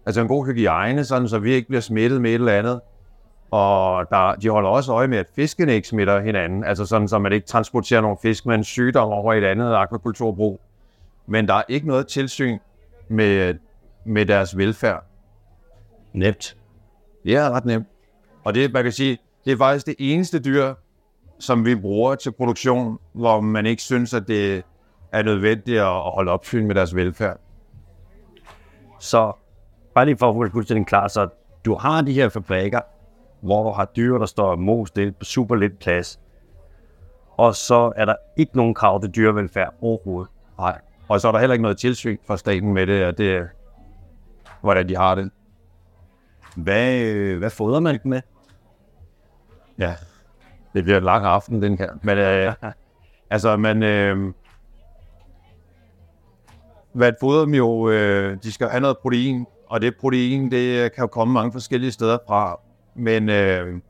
[0.06, 2.80] altså en god hygiejne, sådan så vi ikke bliver smittet med et eller andet.
[3.50, 7.18] Og der, de holder også øje med, at fiskene ikke smitter hinanden, altså sådan, så
[7.18, 10.60] man ikke transporterer nogle fisk med en sygdom over et andet akvakulturbrug.
[11.26, 12.58] Men der er ikke noget tilsyn
[13.08, 13.54] med,
[14.04, 15.04] med deres velfærd.
[16.12, 16.56] Nemt.
[17.24, 17.86] Ja, ret nemt.
[18.44, 20.74] Og det, man kan sige, det er faktisk det eneste dyr,
[21.38, 24.64] som vi bruger til produktion, hvor man ikke synes, at det
[25.12, 27.40] er nødvendigt at holde opsyn med deres velfærd.
[29.00, 29.32] Så
[29.94, 31.28] bare lige for at få fuldstændig klar, så
[31.64, 32.80] du har de her fabrikker,
[33.40, 36.20] hvor du har dyr, der står mos det på super lidt plads.
[37.36, 40.30] Og så er der ikke nogen krav til dyrevelfærd overhovedet.
[40.58, 40.80] Nej.
[41.08, 43.48] Og så er der heller ikke noget tilsyn fra staten med det, og det
[44.60, 45.30] hvordan de har det.
[46.56, 48.20] Hvad, øh, hvad fodrer man med?
[49.78, 49.94] Ja,
[50.74, 51.90] det bliver en lang aften, den her.
[52.02, 52.54] Men øh,
[53.30, 54.32] altså, man, øh,
[56.96, 61.06] vatfoder dem jo, øh, de skal have noget protein, og det protein, det kan jo
[61.06, 62.60] komme mange forskellige steder fra.
[62.94, 63.80] Men øh,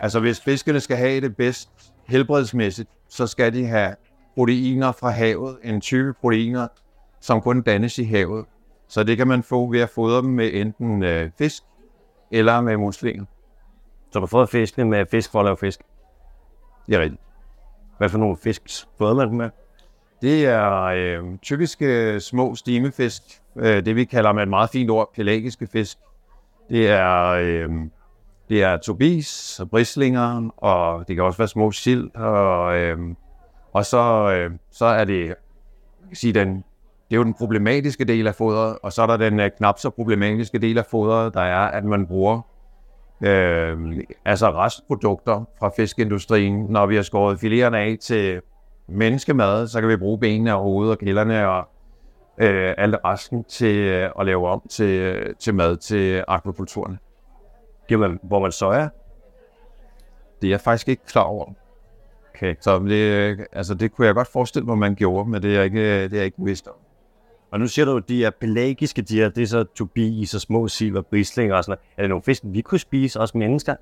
[0.00, 1.70] altså, hvis fiskene skal have det bedst
[2.06, 3.94] helbredsmæssigt, så skal de have
[4.34, 6.68] proteiner fra havet, en type proteiner,
[7.20, 8.44] som kun dannes i havet.
[8.88, 11.62] Så det kan man få ved at fodre dem med enten øh, fisk
[12.30, 13.24] eller med muslinger.
[14.12, 15.80] Så du fodrer fiskene med fisk for at lave fisk?
[16.86, 17.22] Det er rigtigt.
[17.98, 18.62] Hvad for nogle fisk
[18.98, 19.50] fodrer man dem med?
[20.22, 23.22] Det er øh, typiske små stimefisk.
[23.56, 25.98] Øh, det vi kalder med et meget fint ord, pelagiske fisk.
[26.70, 27.70] Det er, øh,
[28.48, 32.14] det er tobis og brislinger, og det kan også være små sild.
[32.14, 32.98] Og, øh,
[33.72, 35.36] og så, øh, så er det, jeg
[36.08, 36.54] kan sige, den,
[37.08, 39.78] det er jo den problematiske del af fodret, og så er der den øh, knap
[39.78, 42.40] så problematiske del af fodret, der er, at man bruger
[43.24, 43.78] øh,
[44.24, 46.66] altså restprodukter fra fiskeindustrien.
[46.68, 48.40] Når vi har skåret filererne af til
[48.90, 51.68] menneskemad, så kan vi bruge benene og hovedet og kælderne og
[52.38, 56.98] øh, alt resten til øh, at lave om til, øh, til mad til akvakulturen.
[57.90, 58.88] Jamen, hvor man så er,
[60.40, 61.52] Det er jeg faktisk ikke klar over.
[62.34, 62.54] Okay.
[62.60, 65.64] Så det, altså det kunne jeg godt forestille mig, man gjorde, men det er jeg
[65.64, 66.74] ikke, øh, det er jeg ikke vidst om.
[67.50, 70.24] Og nu siger du, at de er pelagiske, de her, det er så tobi i
[70.24, 71.96] så små silver, brislinger og sådan noget.
[71.96, 73.74] Er det nogle fisk, vi kunne spise, også mennesker?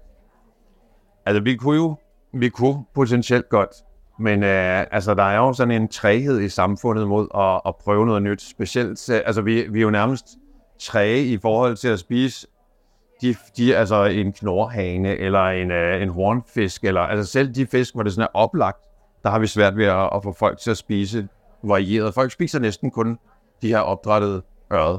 [1.27, 1.97] Altså vi kunne jo,
[2.33, 3.71] vi kunne potentielt godt,
[4.19, 8.07] men øh, altså der er jo sådan en træhed i samfundet mod at, at prøve
[8.07, 8.43] noget nyt.
[8.43, 10.27] Specielt, øh, altså vi, vi er jo nærmest
[10.81, 12.47] træge i forhold til at spise
[13.21, 17.95] de, de, altså en knorhane eller en, øh, en hornfisk, eller altså selv de fisk,
[17.95, 18.85] hvor det sådan er oplagt,
[19.23, 21.29] der har vi svært ved at, at få folk til at spise
[21.63, 22.15] varieret.
[22.15, 23.19] Folk spiser næsten kun
[23.63, 24.43] de her opdrættede
[24.73, 24.99] ørred.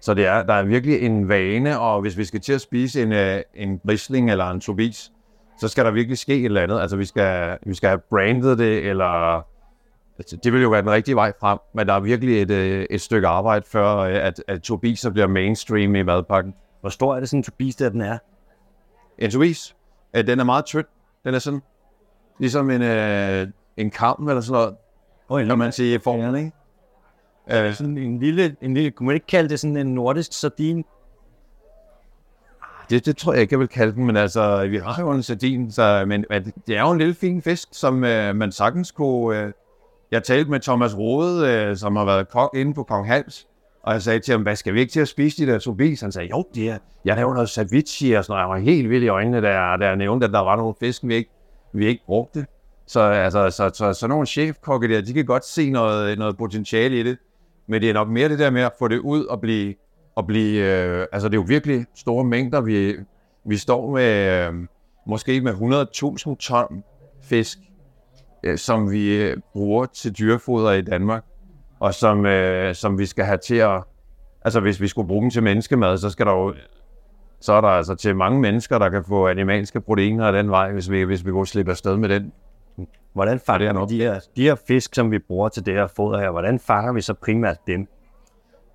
[0.00, 3.02] Så det er, der er virkelig en vane, og hvis vi skal til at spise
[3.02, 5.12] en, øh, en brisling eller en tobis,
[5.60, 6.80] så skal der virkelig ske et eller andet.
[6.80, 9.36] Altså vi skal, vi skal have brandet det, eller
[10.18, 12.86] altså, det vil jo være den rigtige vej frem, men der er virkelig et, øh,
[12.90, 16.54] et stykke arbejde før, øh, at, at tobiser bliver mainstream i madpakken.
[16.80, 18.18] Hvor stor er det sådan en tobis, der den er?
[19.18, 19.76] En tobis,
[20.14, 20.86] den er meget tynd.
[21.24, 21.62] Den er sådan,
[22.38, 22.82] ligesom en,
[23.76, 24.76] en kam eller sådan noget,
[25.28, 26.52] Oh, kan man sige i formen, ikke?
[27.66, 30.84] Øh, sådan en lille, en lille, kunne man ikke kalde det sådan en nordisk sardin?
[32.90, 35.22] Det, det tror jeg ikke, jeg vil kalde den, men altså, vi har jo en
[35.22, 38.90] sardin, så, men, men det er jo en lille fin fisk, som øh, man sagtens
[38.90, 39.40] kunne...
[39.40, 39.52] Øh,
[40.10, 43.46] jeg talte med Thomas Rode, øh, som har været kok inde på Kong Hals,
[43.82, 46.00] og jeg sagde til ham, hvad skal vi ikke til at spise de der tobis?
[46.00, 48.42] Han sagde, jo, det er, jeg laver noget ceviche og sådan noget.
[48.42, 51.14] Jeg var helt vild i øjnene, der, der nævnte, at der var nogle fisk, vi
[51.14, 51.30] ikke,
[51.72, 52.46] vi ikke brugte.
[52.86, 57.00] Så, altså, så, så, så nogle chefkokke der, de kan godt se noget, noget potentiale
[57.00, 57.18] i det.
[57.68, 59.74] Men det er nok mere det der med at få det ud og blive...
[60.16, 62.60] Og blive øh, altså, det er jo virkelig store mængder.
[62.60, 62.94] Vi,
[63.44, 64.54] vi står med øh,
[65.06, 66.84] måske med 100.000 ton
[67.22, 67.58] fisk,
[68.42, 71.24] øh, som vi øh, bruger til dyrefoder i Danmark,
[71.80, 73.82] og som, øh, som vi skal have til at...
[74.44, 76.54] Altså, hvis vi skulle bruge dem til menneskemad, så skal der jo
[77.40, 80.72] så er der altså til mange mennesker, der kan få animalske proteiner af den vej,
[80.72, 82.32] hvis vi, hvis vi går slippe afsted med den.
[83.12, 86.18] Hvordan fanger vi de her, de her fisk, som vi bruger til det her foder
[86.18, 87.88] her, hvordan fanger vi så primært dem?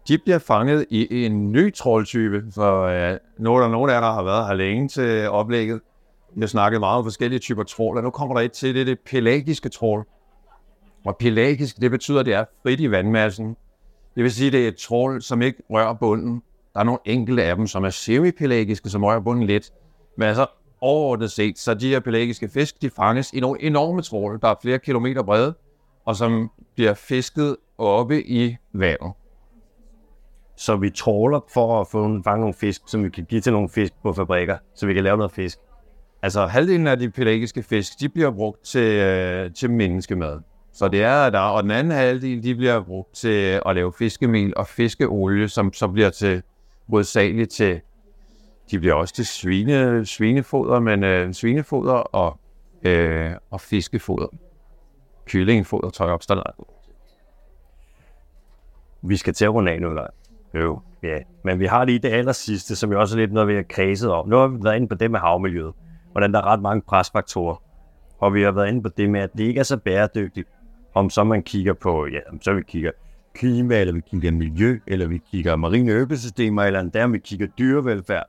[0.08, 4.02] De bliver fanget i en ny troldtype, for øh, nu er der nogen af jer,
[4.02, 5.74] der har været her længe til oplægget.
[5.74, 5.80] Jeg
[6.36, 8.86] snakkede snakket meget om forskellige typer trål, og nu kommer der et til, det er
[8.86, 10.06] det pelagiske trål.
[11.06, 13.56] Og pelagisk, det betyder, at det er frit i vandmassen.
[14.16, 16.42] Det vil sige, at det er et trål, som ikke rører bunden.
[16.74, 19.72] Der er nogle enkelte af dem, som er semipelagiske, som rører bunden lidt.
[20.18, 20.46] Men altså,
[20.82, 24.56] overordnet set, så de her pelagiske fisk, de fanges i nogle enorme tråle, der er
[24.62, 25.54] flere kilometer brede,
[26.06, 29.12] og som bliver fisket oppe i vandet.
[30.62, 33.70] Så vi tråler for at få fange nogle fisk, som vi kan give til nogle
[33.70, 35.58] fisk på fabrikker, så vi kan lave noget fisk.
[36.22, 40.40] Altså halvdelen af de pelagiske fisk, de bliver brugt til, øh, til menneskemad.
[40.74, 44.54] Så det er der, og den anden halvdel, de bliver brugt til at lave fiskemel
[44.58, 46.44] og fiskeolie, som så bliver til
[46.90, 47.82] hovedsageligt til
[48.72, 52.40] de bliver også til svine, svinefoder, men øh, svinefoder og,
[52.84, 54.28] øh, og fiskefoder.
[55.26, 56.44] Kyllingefoder tør jeg opstille.
[59.02, 60.08] Vi skal til at runde af nu, eller?
[60.54, 61.18] Jo, ja.
[61.44, 63.66] Men vi har lige det aller sidste, som jo også er lidt noget, vi har
[63.70, 64.30] kredset om.
[64.30, 65.74] Nu har vi været inde på det med havmiljøet,
[66.12, 67.64] hvordan der er ret mange presfaktorer.
[68.20, 70.48] Og vi har været inde på det med, at det ikke er så bæredygtigt,
[70.94, 72.92] om så man kigger på, ja, om så vi kigger
[73.34, 77.48] klima, eller vi kigger miljø, eller vi kigger marine økosystemer, eller endda om vi kigger
[77.48, 78.28] dyrevelfærd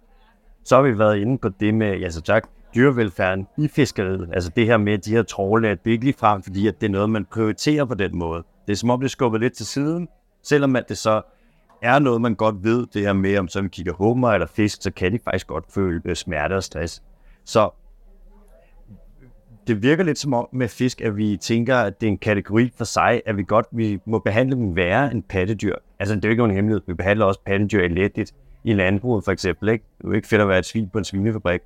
[0.64, 4.28] så har vi været inde på det med, ja så tak, dyrevelfærden i fiskeriet.
[4.32, 6.86] Altså det her med de her trålnet, det er ikke lige frem, fordi at det
[6.86, 8.42] er noget, man prioriterer på den måde.
[8.66, 10.08] Det er som om, det er skubbet lidt til siden,
[10.42, 11.22] selvom at det så
[11.82, 14.82] er noget, man godt ved, det her med, om så vi kigger hummer eller fisk,
[14.82, 17.02] så kan de faktisk godt føle øh, smerte og stress.
[17.44, 17.70] Så
[19.66, 22.72] det virker lidt som om med fisk, at vi tænker, at det er en kategori
[22.76, 25.74] for sig, at vi godt vi må behandle dem værre end pattedyr.
[25.98, 26.82] Altså, det er jo ikke nogen hemmelighed.
[26.86, 29.68] Vi behandler også pattedyr elendigt i landbruget, for eksempel.
[29.68, 29.84] Ikke?
[29.98, 31.60] Det er jo ikke fedt at være et svin på en svinefabrik.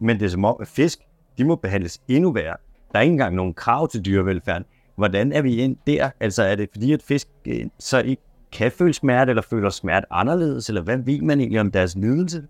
[0.00, 0.98] Men det er som om, at fisk,
[1.38, 2.56] de må behandles endnu værre.
[2.92, 4.64] Der er ikke engang nogen krav til dyrevelfærden.
[4.96, 6.10] Hvordan er vi ind der?
[6.20, 8.22] Altså, er det fordi, at fisk øh, så ikke
[8.52, 12.46] kan føle smerte, eller føler smerte anderledes, eller hvad ved man egentlig om deres lidelse?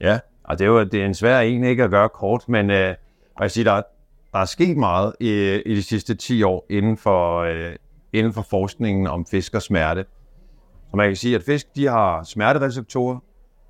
[0.00, 2.70] Ja, og det er jo det er en svær en ikke at gøre kort, men
[2.70, 2.94] øh,
[3.40, 3.82] jeg siger, der,
[4.32, 7.76] der er sket meget i, i de sidste 10 år inden for, øh,
[8.12, 10.04] inden for forskningen om fisk og smerte.
[10.90, 13.18] Så man kan sige, at fisk de har smertereceptorer,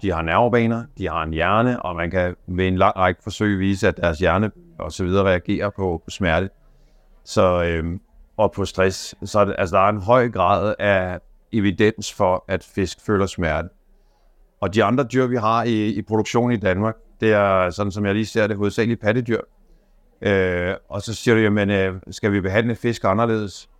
[0.02, 3.58] de har nervebaner, de har en hjerne, og man kan ved en lang række forsøg
[3.58, 6.50] vise, at deres hjerne og så videre reagerer på, på smerte.
[7.24, 7.98] Så, øh,
[8.36, 9.14] og på stress.
[9.24, 11.18] Så det, altså, der er en høj grad af
[11.52, 13.68] evidens for, at fisk føler smerte.
[14.60, 18.06] Og de andre dyr, vi har i, i produktion i Danmark, det er, sådan som
[18.06, 19.40] jeg lige ser det, hovedsageligt pattedyr.
[20.22, 23.70] Øh, og så siger du, jamen, øh, skal vi behandle fisk anderledes?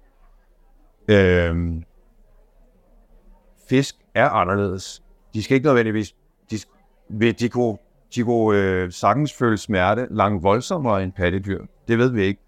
[1.09, 1.57] Øh,
[3.69, 5.03] fisk er anderledes.
[5.35, 6.15] De skal ikke nødvendigvis...
[6.51, 6.57] De,
[7.33, 7.77] de kunne,
[8.15, 11.65] de kunne øh, sagtens føle smerte langt voldsommere end pattedyr.
[11.89, 12.41] Det ved vi ikke.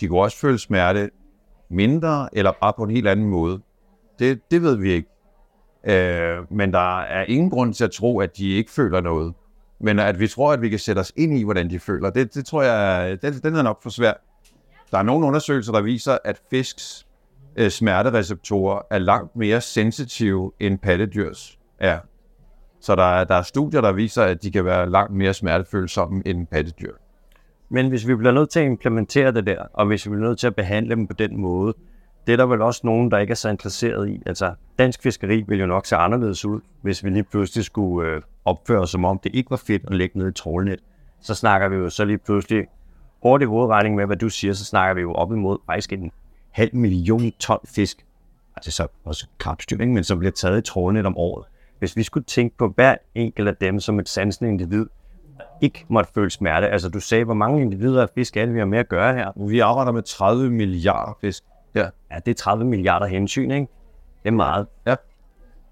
[0.00, 1.10] De kunne også føle smerte
[1.68, 3.60] mindre, eller bare på en helt anden måde.
[4.18, 5.08] Det, det ved vi ikke.
[5.86, 9.34] Øh, men der er ingen grund til at tro, at de ikke føler noget.
[9.80, 12.34] Men at vi tror, at vi kan sætte os ind i, hvordan de føler, det,
[12.34, 14.16] det tror jeg, den, den er nok for svært.
[14.90, 17.06] Der er nogle undersøgelser, der viser, at fisks
[17.56, 21.98] øh, smertereceptorer er langt mere sensitive end pattedyrs er.
[22.80, 26.22] Så der er, der er studier, der viser, at de kan være langt mere smertefølsomme
[26.26, 26.92] end pattedyr.
[27.68, 30.38] Men hvis vi bliver nødt til at implementere det der, og hvis vi bliver nødt
[30.38, 31.74] til at behandle dem på den måde,
[32.26, 34.22] det er der vel også nogen, der ikke er så interesseret i.
[34.26, 38.22] Altså, dansk fiskeri vil jo nok se anderledes ud, hvis vi lige pludselig skulle øh,
[38.44, 40.80] opføre os, som om det ikke var fedt at lægge ned i trålnet.
[41.20, 42.66] Så snakker vi jo så lige pludselig
[43.22, 46.12] hurtig hovedregning med, hvad du siger, så snakker vi jo op imod faktisk en
[46.50, 48.04] halv million ton fisk.
[48.56, 51.44] Altså så også krabstyr, men som bliver taget i trålnet om året.
[51.78, 54.86] Hvis vi skulle tænke på hver enkelt af dem som et sansende individ,
[55.60, 56.68] ikke måtte føle smerte.
[56.68, 59.14] Altså du sagde, hvor mange individer af fisk er det, vi har med at gøre
[59.14, 59.48] her?
[59.48, 61.44] Vi arbejder med 30 milliarder fisk.
[61.74, 61.88] Ja.
[62.12, 63.66] ja, det er 30 milliarder hensyn, ikke?
[64.22, 64.66] Det er meget.
[64.86, 64.94] Ja.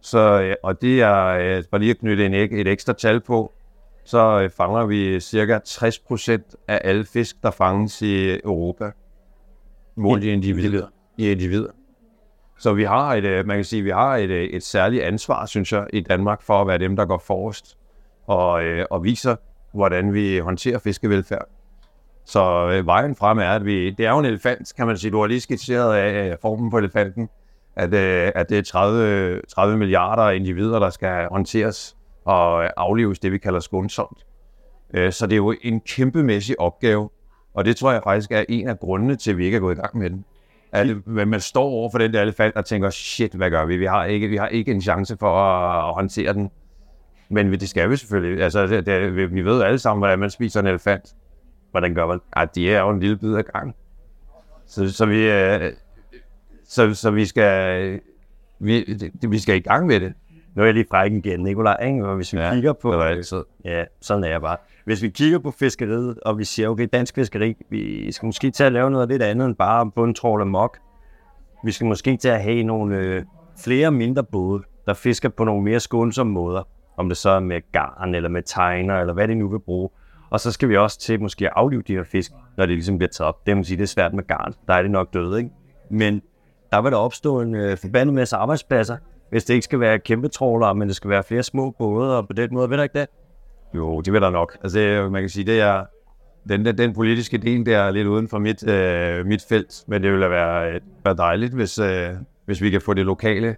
[0.00, 3.52] Så, og det er, øh, bare lige at knytte en, et ekstra tal på,
[4.04, 8.90] så øh, fanger vi cirka 60 procent af alle fisk, der fanges i Europa.
[9.96, 10.86] Målt i individer.
[11.16, 11.70] I individer.
[12.58, 15.72] Så vi har et, øh, man kan sige, vi har et, et særligt ansvar, synes
[15.72, 17.78] jeg, i Danmark for at være dem, der går forrest
[18.26, 19.36] og, og viser,
[19.74, 21.48] hvordan vi håndterer fiskevelfærd.
[22.24, 25.10] Så øh, vejen frem er, at vi, det er jo en elefant, kan man sige.
[25.10, 27.28] Du har lige skitseret af øh, formen på elefanten,
[27.76, 33.18] at, øh, at det er 30, 30 milliarder individer, der skal håndteres og øh, aflives
[33.18, 34.26] det, vi kalder skånsomt.
[34.94, 37.10] Øh, så det er jo en kæmpemæssig opgave,
[37.54, 39.78] og det tror jeg faktisk er en af grundene til, at vi ikke er gået
[39.78, 40.24] i gang med den.
[40.72, 43.76] At øh, man står over for den der elefant og tænker, shit, hvad gør vi?
[43.76, 46.50] Vi har ikke, vi har ikke en chance for at, at håndtere den.
[47.34, 48.44] Men det skal vi selvfølgelig.
[48.44, 51.14] Altså, det, det, vi ved alle sammen, hvordan man spiser en elefant.
[51.70, 52.20] Hvordan gør man?
[52.36, 53.74] Ej, de er jo en lille bid af gang.
[54.66, 55.72] Så, så vi, øh,
[56.64, 58.00] så, så vi skal,
[58.58, 60.12] vi, det, vi skal i gang med det.
[60.54, 62.06] Nu er jeg lige fræk igen, Nikolaj, ikke?
[62.06, 62.90] Og hvis vi ja, kigger på...
[62.90, 63.42] Det var altid.
[63.64, 64.56] Ja, sådan er jeg bare.
[64.84, 68.64] Hvis vi kigger på fiskeriet, og vi siger, okay, dansk fiskeri, vi skal måske til
[68.64, 70.78] at lave noget lidt andet end bare bundtrål og mok.
[71.64, 73.22] Vi skal måske til at have nogle øh,
[73.64, 76.68] flere mindre både, der fisker på nogle mere skånsomme måder.
[76.96, 79.88] Om det så er med garn, eller med tegner, eller hvad det nu vil bruge.
[80.30, 82.98] Og så skal vi også til måske at aflive de her fisk, når det ligesom
[82.98, 83.46] bliver taget op.
[83.46, 84.54] Det vil sige, det er svært med garn.
[84.66, 85.50] Der er det nok døde, ikke?
[85.90, 86.22] Men
[86.72, 88.96] der vil der opstå en øh, forbandet masse arbejdspladser,
[89.30, 92.26] hvis det ikke skal være kæmpe trawlere, men det skal være flere små både, og
[92.26, 93.08] på den måde, ved der ikke det?
[93.74, 94.56] Jo, det vil der nok.
[94.62, 95.84] Altså, man kan sige, det er,
[96.48, 100.02] den, den, den politiske del, der er lidt uden for mit, øh, mit felt, men
[100.02, 102.10] det ville være, øh, være dejligt, hvis, øh,
[102.44, 103.56] hvis vi kan få det lokale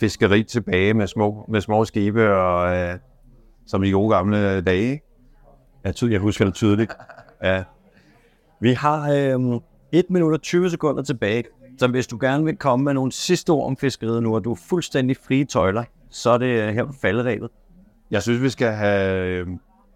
[0.00, 2.98] fiskeri tilbage med små, med små skibe, og, øh,
[3.66, 5.00] som i gode gamle dage.
[5.84, 6.92] Jeg, ty- jeg husker det tydeligt.
[7.42, 7.64] Ja.
[8.60, 9.60] Vi har øh,
[9.92, 11.44] 1 minut og 20 sekunder tilbage,
[11.78, 14.52] så hvis du gerne vil komme med nogle sidste ord om fiskeriet nu, og du
[14.52, 17.48] er fuldstændig frie tøjler, så er det øh, her på falderæbet.
[18.10, 19.46] Jeg synes, vi skal have, øh,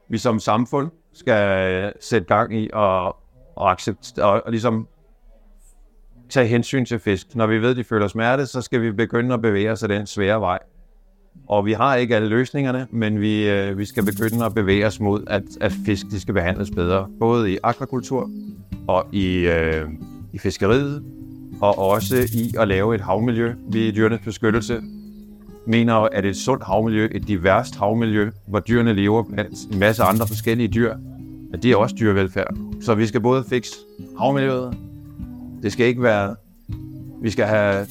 [0.09, 3.17] vi som samfund skal øh, sætte gang i og,
[3.57, 4.89] og, accept, og, og ligesom
[6.33, 7.37] tage hensyn til fisk.
[7.37, 9.89] Når vi ved, at de føler smerte, så skal vi begynde at bevæge os af
[9.89, 10.59] den svære vej.
[11.49, 15.01] Og vi har ikke alle løsningerne, men vi, øh, vi skal begynde at bevæge os
[15.01, 17.09] mod, at, at fisk de skal behandles bedre.
[17.21, 18.31] Både i akvakultur
[18.89, 19.89] og i, øh,
[20.33, 21.03] i fiskeriet,
[21.61, 23.53] og også i at lave et havmiljø.
[23.69, 24.81] Vi i Dyrenes Beskyttelse
[25.67, 30.27] mener, at et sundt havmiljø, et diverst havmiljø, hvor dyrene lever blandt en masse andre
[30.27, 30.95] forskellige dyr,
[31.55, 32.57] at det er også dyrevelfærd.
[32.81, 33.73] Så vi skal både fikse
[34.19, 34.75] havmiljøet,
[35.63, 36.35] det skal ikke være,
[37.23, 37.87] vi skal have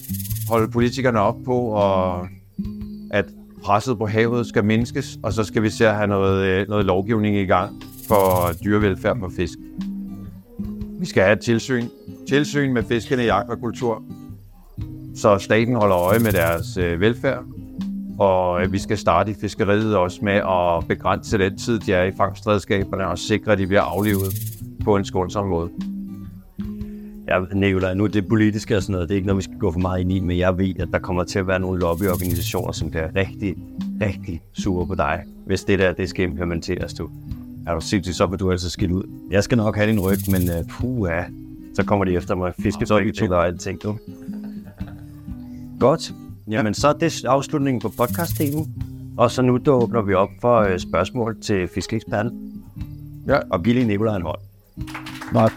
[0.50, 2.28] holde politikerne op på, og
[3.12, 3.26] at
[3.64, 6.86] presset på havet skal mindskes, og så skal vi se at have noget, øh, noget
[6.86, 9.58] lovgivning i gang for dyrevelfærd på fisk.
[11.00, 11.88] Vi skal have et tilsyn,
[12.30, 14.04] tilsyn med fiskene i akvakultur,
[15.16, 17.44] så staten holder øje med deres øh, velfærd,
[18.20, 22.04] og øh, vi skal starte i fiskeriet også med at begrænse den tid, de er
[22.04, 24.34] i fangstredskaberne, og sikre, at de bliver aflivet
[24.84, 25.70] på en skånsom måde.
[27.32, 29.72] Jeg nævner nu det politiske og sådan noget, det er ikke noget, vi skal gå
[29.72, 32.72] for meget ind i, men jeg ved, at der kommer til at være nogle lobbyorganisationer,
[32.72, 33.56] som bliver rigtig,
[34.02, 37.10] rigtig sure på dig, hvis det der, det skal implementeres, du.
[37.68, 39.04] Er du sindssygt, så vil du altså skille ud.
[39.32, 41.24] Jeg skal nok have din ryg, men uh, puh, ja.
[41.74, 42.54] så kommer de efter mig.
[42.60, 43.98] Fiskebrik og alting, du.
[45.80, 46.14] Godt.
[46.50, 48.70] Jamen, så er det afslutningen på podcast-delen.
[49.18, 52.64] Og så nu der åbner vi op for uh, spørgsmål til fiskeeksperten.
[53.28, 53.40] Ja.
[53.50, 54.40] Og Nicolaj en hånd.
[55.34, 55.50] Nej.